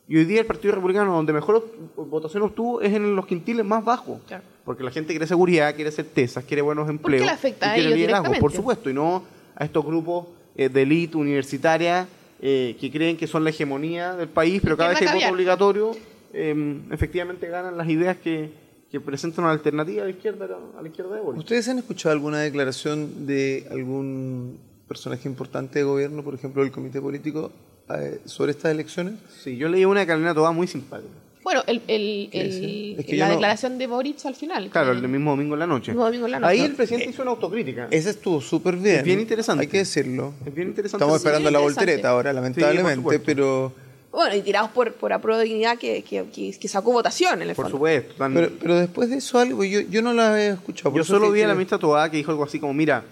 Y 0.07 0.17
hoy 0.17 0.25
día 0.25 0.41
el 0.41 0.47
Partido 0.47 0.73
Republicano, 0.73 1.13
donde 1.13 1.31
mejor 1.31 1.63
votación 1.95 2.41
obtuvo, 2.41 2.81
es 2.81 2.91
en 2.93 3.15
los 3.15 3.27
quintiles 3.27 3.63
más 3.63 3.85
bajos. 3.85 4.19
Claro. 4.25 4.43
Porque 4.65 4.83
la 4.83 4.89
gente 4.89 5.13
quiere 5.13 5.27
seguridad, 5.27 5.75
quiere 5.75 5.91
certezas, 5.91 6.43
quiere 6.43 6.63
buenos 6.63 6.89
empleos. 6.89 7.23
le 7.23 7.31
afecta 7.31 7.67
y 7.67 7.69
a 7.69 7.73
quiere 7.75 7.89
ellos 7.89 7.99
liderazgo, 7.99 8.33
por 8.39 8.51
supuesto. 8.51 8.89
Y 8.89 8.93
no 8.93 9.23
a 9.55 9.63
estos 9.63 9.85
grupos 9.85 10.25
eh, 10.55 10.69
de 10.69 10.81
élite 10.81 11.17
universitaria 11.17 12.07
eh, 12.41 12.75
que 12.79 12.91
creen 12.91 13.15
que 13.15 13.27
son 13.27 13.43
la 13.43 13.51
hegemonía 13.51 14.15
del 14.15 14.27
país, 14.27 14.59
pero 14.63 14.75
cada 14.75 14.89
vez 14.89 14.99
que 14.99 15.07
hay 15.07 15.19
voto 15.19 15.33
obligatorio, 15.33 15.91
eh, 16.33 16.79
efectivamente 16.89 17.47
ganan 17.47 17.77
las 17.77 17.87
ideas 17.87 18.17
que, 18.17 18.49
que 18.91 18.99
presentan 18.99 19.45
una 19.45 19.53
alternativa 19.53 20.01
a 20.01 20.05
la 20.05 20.11
izquierda, 20.11 20.47
a 20.77 20.81
la 20.81 20.87
izquierda 20.87 21.15
de 21.15 21.21
Boris. 21.21 21.39
¿Ustedes 21.39 21.67
han 21.69 21.79
escuchado 21.79 22.11
alguna 22.13 22.39
declaración 22.39 23.25
de 23.25 23.65
algún 23.71 24.57
personaje 24.87 25.29
importante 25.29 25.79
de 25.79 25.83
gobierno, 25.85 26.23
por 26.23 26.33
ejemplo, 26.35 26.61
del 26.61 26.71
comité 26.71 26.99
político, 26.99 27.51
eh, 27.97 28.19
sobre 28.25 28.51
estas 28.51 28.71
elecciones? 28.71 29.13
Sí, 29.43 29.55
yo 29.55 29.69
leí 29.69 29.85
una 29.85 30.01
de 30.01 30.07
Carolina 30.07 30.33
Toá 30.33 30.51
muy 30.51 30.67
simpática. 30.67 31.09
Bueno, 31.43 31.63
el, 31.65 31.81
el, 31.87 32.29
¿Qué 32.31 32.41
el- 32.41 32.49
decía? 32.51 32.99
Es 32.99 33.05
que 33.05 33.15
la 33.17 33.25
no- 33.27 33.31
declaración 33.31 33.77
de 33.79 33.87
Boric 33.87 34.23
al 34.25 34.35
final. 34.35 34.69
Claro, 34.69 34.91
el 34.91 35.07
mismo 35.07 35.31
domingo 35.31 35.53
en 35.55 35.59
la 35.61 35.67
noche. 35.67 35.91
Mismo 35.91 36.05
domingo 36.05 36.25
en 36.27 36.31
la 36.33 36.39
noche. 36.39 36.51
Ahí 36.51 36.59
el 36.59 36.73
presidente 36.73 37.09
hizo 37.09 37.21
una 37.23 37.31
autocrítica. 37.31 37.87
Esa 37.89 38.09
estuvo 38.11 38.41
súper 38.41 38.75
bien. 38.75 38.97
Es 38.97 39.03
bien 39.05 39.19
interesante. 39.21 39.61
Hay 39.63 39.67
que 39.67 39.77
decirlo. 39.79 40.33
Es 40.45 40.53
bien 40.53 40.67
interesante. 40.67 41.03
Estamos 41.03 41.19
Sí, 41.21 41.25
esperando 41.27 41.49
la 41.49 41.59
voltereta 41.59 42.09
ahora, 42.09 42.31
lamentablemente, 42.33 43.19
pero, 43.21 43.73
Bueno, 44.11 44.35
y 44.35 44.41
tirados 44.41 44.71
por, 44.71 44.91
por 44.93 45.13
apruebo 45.13 45.39
de 45.39 45.45
dignidad 45.45 45.77
que, 45.77 46.03
que, 46.03 46.25
que- 46.33 46.57
que 46.59 46.67
sacó 46.67 46.91
votación 46.91 47.41
en 47.41 47.49
el 47.49 47.55
Por 47.55 47.65
fondo. 47.65 47.77
supuesto. 47.77 48.13
tan- 48.15 48.33
pero, 48.33 48.51
pero 48.59 48.75
después 48.75 49.09
de 49.09 49.17
eso 49.17 49.39
algo, 49.39 49.63
yo, 49.63 49.79
yo 49.81 50.01
no 50.01 50.13
la 50.13 50.37
he 50.41 50.49
escuchado. 50.49 50.93
Yo 50.95 51.03
solo 51.05 51.27
que- 51.27 51.33
vi 51.35 51.41
a 51.43 51.47
la 51.47 51.53
ministra 51.53 51.77
Toá 51.77 52.09
que 52.11 52.17
dijo 52.17 52.29
algo 52.31 52.43
así 52.43 52.59
como, 52.59 52.73
mira, 52.73 53.03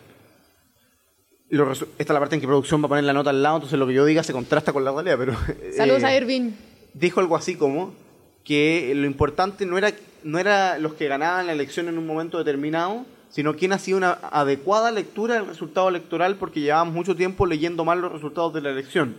lo 1.50 1.72
esta 1.72 1.86
es 1.98 2.10
la 2.10 2.20
parte 2.20 2.36
en 2.36 2.42
que 2.42 2.48
producción 2.48 2.82
va 2.82 2.86
a 2.86 2.90
poner 2.90 3.04
la 3.06 3.14
nota 3.14 3.30
al 3.32 3.42
lado, 3.42 3.56
entonces 3.58 3.80
lo 3.80 3.88
que 3.88 3.94
yo 3.94 4.06
diga 4.06 4.24
se 4.24 4.34
contrasta 4.34 4.72
con 4.74 4.84
la 4.84 4.92
realidad, 4.92 5.16
pero... 5.18 5.34
Saludos 5.76 6.04
eh, 6.04 6.06
a 6.08 6.16
Irving. 6.18 6.52
dijo 6.94 7.20
algo 7.22 7.36
así 7.36 7.56
como 7.56 7.94
que 8.44 8.92
lo 8.96 9.06
importante 9.08 9.66
no 9.66 9.78
era, 9.78 9.92
no 10.24 10.38
era 10.38 10.78
los 10.80 10.94
que 10.94 11.08
ganaban 11.08 11.48
la 11.48 11.54
elección 11.54 11.88
en 11.88 11.98
un 11.98 12.06
momento 12.06 12.38
determinado, 12.38 13.06
sino 13.30 13.56
quién 13.56 13.74
hacía 13.74 13.96
una 13.96 14.12
adecuada 14.32 14.92
lectura 14.92 15.36
del 15.36 15.46
resultado 15.48 15.88
electoral 15.90 16.36
porque 16.36 16.60
llevábamos 16.62 16.94
mucho 16.94 17.16
tiempo 17.16 17.46
leyendo 17.46 17.86
mal 17.86 18.02
los 18.02 18.12
resultados 18.12 18.54
de 18.54 18.62
la 18.62 18.70
elección. 18.72 19.16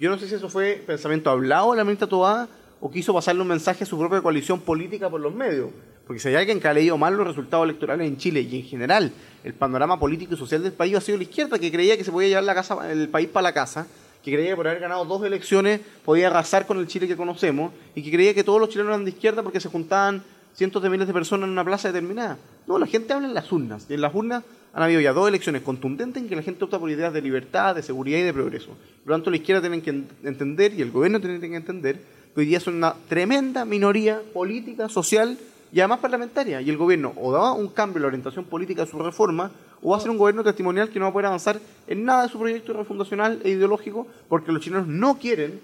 Yo 0.00 0.08
no 0.08 0.18
sé 0.18 0.26
si 0.26 0.34
eso 0.34 0.48
fue 0.48 0.82
pensamiento 0.86 1.28
hablado 1.28 1.72
de 1.72 1.76
la 1.76 1.84
ministra 1.84 2.08
Toá 2.08 2.48
o 2.80 2.90
quiso 2.90 3.12
pasarle 3.12 3.42
un 3.42 3.48
mensaje 3.48 3.84
a 3.84 3.86
su 3.86 3.98
propia 3.98 4.22
coalición 4.22 4.58
política 4.58 5.10
por 5.10 5.20
los 5.20 5.34
medios. 5.34 5.68
Porque 6.06 6.18
si 6.18 6.28
hay 6.28 6.36
alguien 6.36 6.58
que 6.58 6.68
ha 6.68 6.72
leído 6.72 6.96
mal 6.96 7.14
los 7.14 7.26
resultados 7.26 7.64
electorales 7.64 8.08
en 8.08 8.16
Chile 8.16 8.40
y 8.40 8.60
en 8.60 8.62
general 8.62 9.12
el 9.44 9.52
panorama 9.52 10.00
político 10.00 10.32
y 10.32 10.38
social 10.38 10.62
del 10.62 10.72
país 10.72 10.96
ha 10.96 11.02
sido 11.02 11.18
la 11.18 11.24
izquierda 11.24 11.58
que 11.58 11.70
creía 11.70 11.98
que 11.98 12.04
se 12.04 12.10
podía 12.10 12.28
llevar 12.28 12.44
la 12.44 12.54
casa, 12.54 12.90
el 12.90 13.10
país 13.10 13.28
para 13.28 13.42
la 13.42 13.52
casa, 13.52 13.86
que 14.24 14.32
creía 14.32 14.48
que 14.48 14.56
por 14.56 14.68
haber 14.68 14.80
ganado 14.80 15.04
dos 15.04 15.22
elecciones 15.22 15.82
podía 16.02 16.28
arrasar 16.28 16.66
con 16.66 16.78
el 16.78 16.86
Chile 16.86 17.06
que 17.06 17.16
conocemos 17.18 17.70
y 17.94 18.02
que 18.02 18.10
creía 18.10 18.32
que 18.32 18.42
todos 18.42 18.58
los 18.58 18.70
chilenos 18.70 18.92
eran 18.92 19.04
de 19.04 19.10
izquierda 19.10 19.42
porque 19.42 19.60
se 19.60 19.68
juntaban 19.68 20.22
cientos 20.54 20.82
de 20.82 20.88
miles 20.88 21.08
de 21.08 21.12
personas 21.12 21.44
en 21.44 21.50
una 21.50 21.64
plaza 21.64 21.88
determinada. 21.88 22.38
No, 22.66 22.78
la 22.78 22.86
gente 22.86 23.12
habla 23.12 23.28
en 23.28 23.34
las 23.34 23.52
urnas. 23.52 23.84
Y 23.90 23.94
en 23.94 24.00
las 24.00 24.14
urnas 24.14 24.44
han 24.72 24.82
habido 24.82 25.00
ya 25.00 25.12
dos 25.12 25.28
elecciones 25.28 25.62
contundentes 25.62 26.22
en 26.22 26.28
que 26.28 26.36
la 26.36 26.42
gente 26.42 26.62
opta 26.64 26.78
por 26.78 26.90
ideas 26.90 27.12
de 27.12 27.20
libertad, 27.22 27.74
de 27.74 27.82
seguridad 27.82 28.18
y 28.18 28.22
de 28.22 28.32
progreso. 28.32 28.68
Por 28.68 29.08
lo 29.10 29.14
tanto, 29.14 29.30
la 29.30 29.36
izquierda 29.36 29.60
tiene 29.62 29.82
que 29.82 29.90
en- 29.90 30.08
entender 30.24 30.74
y 30.74 30.82
el 30.82 30.90
gobierno 30.90 31.20
tiene 31.20 31.40
que 31.40 31.56
entender 31.56 32.00
que 32.34 32.40
hoy 32.40 32.46
día 32.46 32.60
son 32.60 32.76
una 32.76 32.94
tremenda 33.08 33.64
minoría 33.64 34.20
política, 34.32 34.88
social 34.88 35.36
y 35.72 35.80
además 35.80 35.98
parlamentaria. 35.98 36.60
Y 36.60 36.70
el 36.70 36.76
gobierno 36.76 37.12
o 37.16 37.32
da 37.32 37.52
un 37.52 37.68
cambio 37.68 37.96
en 37.98 38.02
la 38.02 38.08
orientación 38.08 38.44
política 38.44 38.84
de 38.84 38.90
su 38.90 38.98
reforma 39.00 39.50
o 39.82 39.90
va 39.90 39.96
a 39.96 40.00
ser 40.00 40.10
un 40.10 40.18
gobierno 40.18 40.44
testimonial 40.44 40.88
que 40.90 40.98
no 40.98 41.06
va 41.06 41.10
a 41.10 41.12
poder 41.12 41.26
avanzar 41.26 41.58
en 41.88 42.04
nada 42.04 42.22
de 42.24 42.28
su 42.28 42.38
proyecto 42.38 42.72
refundacional 42.72 43.40
e 43.44 43.50
ideológico 43.50 44.06
porque 44.28 44.52
los 44.52 44.62
chilenos 44.62 44.86
no 44.86 45.18
quieren 45.18 45.58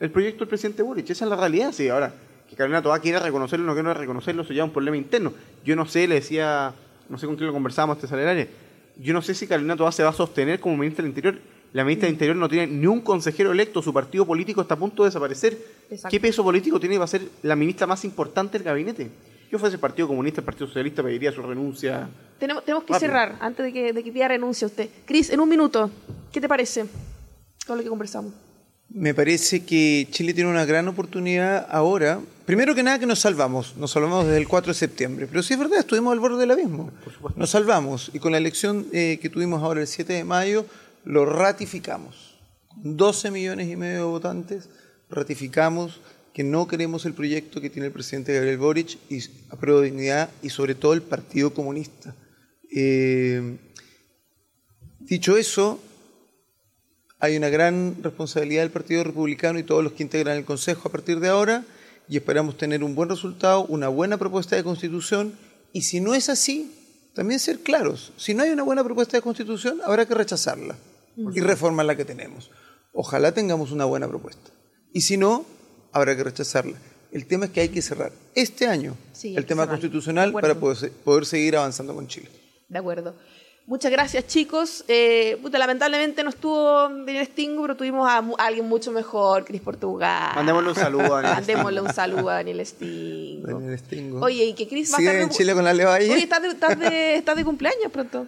el 0.00 0.10
proyecto 0.10 0.40
del 0.40 0.48
presidente 0.48 0.82
Boric. 0.82 1.08
Esa 1.08 1.24
es 1.24 1.30
la 1.30 1.36
realidad. 1.36 1.72
Sí, 1.72 1.88
ahora, 1.88 2.12
que 2.48 2.56
Carolina 2.56 2.82
Toá 2.82 2.98
quiera 2.98 3.20
reconocerlo 3.20 3.64
o 3.64 3.68
no 3.68 3.74
quiera 3.74 3.94
reconocerlo, 3.94 4.42
eso 4.42 4.52
ya 4.52 4.62
es 4.62 4.66
un 4.68 4.72
problema 4.72 4.96
interno. 4.96 5.32
Yo 5.64 5.76
no 5.76 5.86
sé, 5.86 6.06
le 6.08 6.16
decía, 6.16 6.72
no 7.08 7.18
sé 7.18 7.26
con 7.26 7.36
quién 7.36 7.46
lo 7.46 7.52
conversábamos 7.52 7.96
este 7.96 8.08
salario, 8.08 8.46
yo 8.96 9.12
no 9.12 9.22
sé 9.22 9.34
si 9.34 9.46
Carolina 9.46 9.76
Toá 9.76 9.92
se 9.92 10.02
va 10.02 10.10
a 10.10 10.12
sostener 10.12 10.60
como 10.60 10.76
ministra 10.76 11.02
del 11.02 11.10
Interior. 11.10 11.38
La 11.72 11.84
ministra 11.84 12.06
del 12.06 12.14
Interior 12.14 12.36
no 12.36 12.48
tiene 12.48 12.66
ni 12.66 12.86
un 12.86 13.00
consejero 13.00 13.52
electo, 13.52 13.82
su 13.82 13.92
partido 13.92 14.26
político 14.26 14.62
está 14.62 14.74
a 14.74 14.78
punto 14.78 15.04
de 15.04 15.10
desaparecer. 15.10 15.56
Exacto. 15.90 16.08
¿Qué 16.10 16.18
peso 16.20 16.42
político 16.42 16.80
tiene 16.80 16.96
para 16.96 17.06
ser 17.06 17.22
la 17.42 17.54
ministra 17.54 17.86
más 17.86 18.04
importante 18.04 18.58
del 18.58 18.64
gabinete? 18.64 19.10
Yo 19.50 19.58
fuese 19.58 19.76
el 19.76 19.80
Partido 19.80 20.08
Comunista, 20.08 20.40
el 20.40 20.44
Partido 20.44 20.66
Socialista 20.66 21.02
pediría 21.02 21.32
su 21.32 21.42
renuncia. 21.42 22.08
Tenemos, 22.38 22.64
tenemos 22.64 22.84
que 22.84 22.92
Rápido. 22.92 23.08
cerrar 23.08 23.36
antes 23.40 23.64
de 23.64 23.72
que, 23.72 23.92
de 23.92 24.04
que 24.04 24.12
pida 24.12 24.28
renuncia 24.28 24.66
usted. 24.66 24.88
Cris, 25.06 25.30
en 25.30 25.40
un 25.40 25.48
minuto, 25.48 25.90
¿qué 26.32 26.40
te 26.40 26.48
parece 26.48 26.86
todo 27.66 27.76
lo 27.76 27.82
que 27.82 27.88
conversamos? 27.88 28.32
Me 28.90 29.12
parece 29.12 29.64
que 29.64 30.08
Chile 30.10 30.32
tiene 30.32 30.48
una 30.48 30.64
gran 30.64 30.88
oportunidad 30.88 31.66
ahora. 31.70 32.20
Primero 32.46 32.74
que 32.74 32.82
nada 32.82 32.98
que 32.98 33.04
nos 33.04 33.18
salvamos, 33.18 33.76
nos 33.76 33.90
salvamos 33.90 34.24
desde 34.24 34.38
el 34.38 34.48
4 34.48 34.72
de 34.72 34.78
septiembre, 34.78 35.26
pero 35.26 35.42
sí 35.42 35.52
es 35.52 35.60
verdad, 35.60 35.80
estuvimos 35.80 36.12
al 36.12 36.20
borde 36.20 36.38
del 36.38 36.50
abismo. 36.50 36.90
Nos 37.36 37.50
salvamos 37.50 38.10
y 38.14 38.18
con 38.18 38.32
la 38.32 38.38
elección 38.38 38.86
eh, 38.92 39.18
que 39.20 39.28
tuvimos 39.28 39.62
ahora 39.62 39.82
el 39.82 39.86
7 39.86 40.14
de 40.14 40.24
mayo 40.24 40.64
lo 41.04 41.26
ratificamos. 41.26 42.38
Con 42.68 42.96
12 42.96 43.30
millones 43.30 43.68
y 43.68 43.76
medio 43.76 43.96
de 43.96 44.04
votantes 44.04 44.70
ratificamos 45.10 46.00
que 46.32 46.42
no 46.42 46.66
queremos 46.66 47.04
el 47.04 47.12
proyecto 47.12 47.60
que 47.60 47.68
tiene 47.68 47.86
el 47.86 47.92
presidente 47.92 48.32
Gabriel 48.32 48.56
Boric 48.56 48.96
y 49.10 49.18
apruebo 49.50 49.82
dignidad 49.82 50.30
y 50.42 50.48
sobre 50.48 50.74
todo 50.74 50.94
el 50.94 51.02
Partido 51.02 51.52
Comunista. 51.52 52.14
Eh, 52.74 53.58
dicho 55.00 55.36
eso, 55.36 55.78
hay 57.20 57.36
una 57.36 57.48
gran 57.48 57.96
responsabilidad 58.02 58.62
del 58.62 58.70
Partido 58.70 59.02
Republicano 59.04 59.58
y 59.58 59.64
todos 59.64 59.82
los 59.82 59.92
que 59.92 60.02
integran 60.02 60.36
el 60.36 60.44
Consejo 60.44 60.88
a 60.88 60.92
partir 60.92 61.20
de 61.20 61.28
ahora 61.28 61.64
y 62.08 62.16
esperamos 62.16 62.56
tener 62.56 62.84
un 62.84 62.94
buen 62.94 63.08
resultado, 63.08 63.64
una 63.66 63.88
buena 63.88 64.16
propuesta 64.16 64.56
de 64.56 64.64
constitución 64.64 65.36
y 65.72 65.82
si 65.82 66.00
no 66.00 66.14
es 66.14 66.28
así, 66.28 66.72
también 67.14 67.40
ser 67.40 67.60
claros. 67.60 68.12
Si 68.16 68.34
no 68.34 68.44
hay 68.44 68.50
una 68.50 68.62
buena 68.62 68.84
propuesta 68.84 69.16
de 69.16 69.22
constitución, 69.22 69.80
habrá 69.84 70.06
que 70.06 70.14
rechazarla 70.14 70.76
y 71.16 71.40
reformar 71.40 71.86
la 71.86 71.96
que 71.96 72.04
tenemos. 72.04 72.50
Ojalá 72.92 73.32
tengamos 73.32 73.72
una 73.72 73.84
buena 73.84 74.08
propuesta. 74.08 74.50
Y 74.92 75.00
si 75.00 75.16
no, 75.16 75.44
habrá 75.92 76.16
que 76.16 76.24
rechazarla. 76.24 76.78
El 77.10 77.26
tema 77.26 77.46
es 77.46 77.50
que 77.50 77.60
hay 77.60 77.68
que 77.70 77.82
cerrar 77.82 78.12
este 78.34 78.66
año 78.66 78.94
Sí, 79.12 79.34
el 79.36 79.46
tema 79.46 79.66
constitucional 79.66 80.32
para 80.32 80.54
poder, 80.54 80.92
poder 80.92 81.26
seguir 81.26 81.56
avanzando 81.56 81.94
con 81.94 82.06
Chile. 82.06 82.28
De 82.68 82.78
acuerdo. 82.78 83.16
Muchas 83.68 83.92
gracias, 83.92 84.26
chicos. 84.26 84.82
Eh, 84.88 85.36
puta, 85.42 85.58
lamentablemente 85.58 86.24
no 86.24 86.30
estuvo 86.30 86.88
Daniel 86.88 87.26
Stingo, 87.26 87.60
pero 87.60 87.76
tuvimos 87.76 88.08
a, 88.08 88.24
alguien 88.38 88.66
mucho 88.66 88.90
mejor, 88.90 89.44
Cris 89.44 89.60
Portugal. 89.60 90.32
Mandémosle 90.36 90.70
un 90.70 90.74
saludo 90.74 91.16
a 91.16 91.20
Daniel 91.20 91.34
Mandémosle 91.34 91.80
un 91.82 91.92
saludo 91.92 92.30
a 92.30 92.34
Daniel 92.36 92.64
Stingo. 92.64 93.46
Daniel 93.46 93.78
Stingo. 93.78 94.20
Oye, 94.24 94.46
y 94.46 94.54
que 94.54 94.66
Cris 94.66 94.90
va 94.90 94.94
a 94.94 94.96
¿Siguen 94.96 95.12
estar 95.16 95.30
en 95.30 95.36
Chile 95.36 95.52
con 95.52 95.64
la 95.64 95.74
Levalle? 95.74 96.10
Oye, 96.10 96.22
estás 96.22 96.40
de, 96.40 96.48
estás 96.48 96.78
de, 96.78 97.16
estás 97.16 97.36
de 97.36 97.44
cumpleaños 97.44 97.92
pronto. 97.92 98.26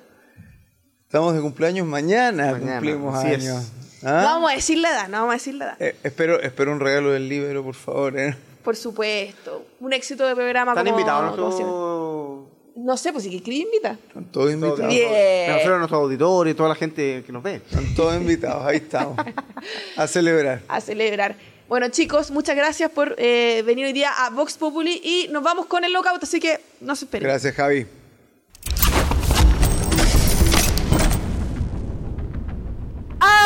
Estamos 1.06 1.34
de 1.34 1.40
cumpleaños 1.40 1.86
mañana, 1.86 2.52
Mañana, 2.52 2.72
cumplimos 2.72 3.24
es. 3.24 3.34
años. 3.34 3.72
No 4.02 4.10
¿Ah? 4.10 4.22
vamos 4.24 4.50
a 4.50 4.54
decir 4.54 4.76
la 4.76 4.90
edad, 4.90 5.08
no 5.08 5.20
vamos 5.20 5.30
a 5.30 5.36
decir 5.36 5.54
la 5.54 5.64
edad. 5.64 5.76
Eh, 5.80 5.96
espero, 6.02 6.38
espero 6.42 6.70
un 6.70 6.80
regalo 6.80 7.12
del 7.12 7.30
libro, 7.30 7.64
por 7.64 7.74
favor. 7.74 8.18
¿eh? 8.18 8.36
Por 8.62 8.76
supuesto. 8.76 9.64
Un 9.80 9.94
éxito 9.94 10.26
de 10.26 10.34
programa 10.34 10.72
¿Están 10.72 10.84
como... 10.84 10.98
invitados. 10.98 11.34
No 12.82 12.96
sé, 12.96 13.12
pues 13.12 13.24
si 13.24 13.30
que 13.30 13.42
Cris 13.42 13.64
invita. 13.64 13.98
Están 14.08 14.24
todos 14.26 14.52
invitados. 14.52 14.88
Bien. 14.88 15.10
Me 15.10 15.52
refiero 15.54 15.74
a 15.74 15.78
nuestros 15.78 16.00
auditores 16.00 16.52
y 16.52 16.56
toda 16.56 16.70
la 16.70 16.74
gente 16.74 17.22
que 17.24 17.32
nos 17.32 17.42
ve. 17.42 17.56
Están 17.56 17.94
todos 17.94 18.16
invitados, 18.16 18.64
ahí 18.64 18.78
estamos. 18.78 19.18
A 19.96 20.06
celebrar. 20.06 20.62
a 20.68 20.80
celebrar. 20.80 21.36
Bueno, 21.68 21.88
chicos, 21.90 22.30
muchas 22.30 22.56
gracias 22.56 22.90
por 22.90 23.14
eh, 23.18 23.62
venir 23.66 23.84
hoy 23.86 23.92
día 23.92 24.10
a 24.16 24.30
Vox 24.30 24.56
Populi 24.56 25.00
y 25.04 25.28
nos 25.30 25.42
vamos 25.42 25.66
con 25.66 25.84
el 25.84 25.92
lockout, 25.92 26.22
así 26.22 26.40
que 26.40 26.58
no 26.80 26.96
se 26.96 27.04
esperen. 27.04 27.28
Gracias, 27.28 27.54
Javi. 27.54 27.86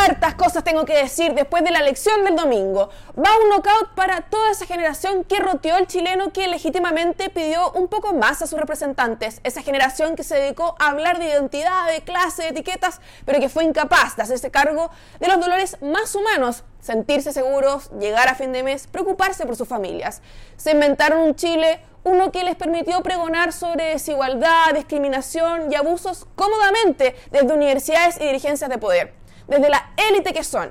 Hartas 0.05 0.35
cosas 0.35 0.65
tengo 0.65 0.85
que 0.85 0.97
decir 0.97 1.33
después 1.35 1.65
de 1.65 1.71
la 1.71 1.81
elección 1.81 2.25
del 2.25 2.37
domingo. 2.37 2.91
Va 3.17 3.31
un 3.43 3.49
knockout 3.49 3.95
para 3.95 4.21
toda 4.23 4.51
esa 4.51 4.67
generación 4.67 5.25
que 5.25 5.41
roteó 5.41 5.77
al 5.77 5.87
chileno 5.87 6.33
que 6.33 6.47
legítimamente 6.47 7.31
pidió 7.31 7.73
un 7.73 7.89
poco 7.89 8.13
más 8.13 8.43
a 8.43 8.47
sus 8.47 8.59
representantes. 8.61 9.41
Esa 9.45 9.63
generación 9.63 10.15
que 10.15 10.23
se 10.23 10.37
dedicó 10.37 10.77
a 10.79 10.89
hablar 10.89 11.19
de 11.19 11.31
identidad, 11.31 11.87
de 11.87 12.03
clase, 12.03 12.43
de 12.43 12.49
etiquetas, 12.51 13.01
pero 13.25 13.41
que 13.41 13.49
fue 13.49 13.65
incapaz 13.65 14.17
de 14.17 14.23
hacerse 14.23 14.51
cargo 14.51 14.91
de 15.21 15.29
los 15.29 15.41
dolores 15.41 15.79
más 15.81 16.15
humanos 16.15 16.65
sentirse 16.85 17.33
seguros, 17.33 17.91
llegar 17.99 18.29
a 18.29 18.35
fin 18.35 18.53
de 18.53 18.63
mes, 18.63 18.87
preocuparse 18.87 19.47
por 19.47 19.57
sus 19.57 19.67
familias. 19.67 20.21
Se 20.59 20.73
inventaron 20.73 21.21
un 21.21 21.35
Chile, 21.35 21.81
uno 22.05 22.31
que 22.31 22.45
les 22.45 22.57
permitió 22.57 23.03
pregonar 23.03 23.55
sobre 23.55 23.87
desigualdad, 23.87 24.75
discriminación 24.75 25.73
y 25.73 25.77
abusos 25.77 26.27
cómodamente 26.37 27.17
desde 27.31 27.55
universidades 27.55 28.21
y 28.21 28.25
dirigencias 28.27 28.69
de 28.69 28.77
poder, 28.77 29.15
desde 29.47 29.69
la 29.69 29.93
élite 29.97 30.33
que 30.33 30.45
son. 30.45 30.71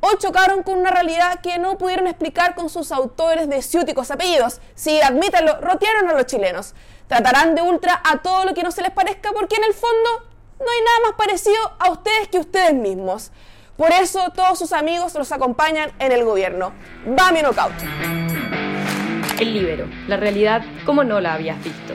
Hoy 0.00 0.16
chocaron 0.18 0.62
con 0.62 0.78
una 0.78 0.90
realidad 0.90 1.40
que 1.40 1.58
no 1.58 1.78
pudieron 1.78 2.06
explicar 2.06 2.54
con 2.54 2.68
sus 2.68 2.92
autores 2.92 3.48
de 3.48 3.62
ciúticos 3.62 4.10
apellidos. 4.10 4.60
Sí, 4.74 5.00
admítanlo, 5.00 5.58
rotearon 5.62 6.10
a 6.10 6.12
los 6.12 6.26
chilenos. 6.26 6.74
Tratarán 7.08 7.54
de 7.54 7.62
ultra 7.62 8.02
a 8.04 8.18
todo 8.18 8.44
lo 8.44 8.52
que 8.52 8.62
no 8.62 8.70
se 8.70 8.82
les 8.82 8.90
parezca 8.90 9.30
porque 9.32 9.56
en 9.56 9.64
el 9.64 9.72
fondo 9.72 10.10
no 10.58 10.66
hay 10.66 10.84
nada 10.84 10.98
más 11.06 11.12
parecido 11.16 11.56
a 11.78 11.90
ustedes 11.90 12.28
que 12.28 12.38
ustedes 12.38 12.74
mismos. 12.74 13.32
Por 13.78 13.92
eso 13.92 14.30
todos 14.34 14.58
sus 14.58 14.72
amigos 14.72 15.14
los 15.14 15.32
acompañan 15.32 15.90
en 15.98 16.12
el 16.12 16.22
gobierno. 16.22 16.72
Va 17.18 17.32
mi 17.32 17.40
knockout. 17.40 17.72
El 19.40 19.54
libero, 19.54 19.86
la 20.06 20.16
realidad 20.16 20.62
como 20.84 21.02
no 21.02 21.20
la 21.20 21.32
habías 21.32 21.56
visto. 21.64 21.94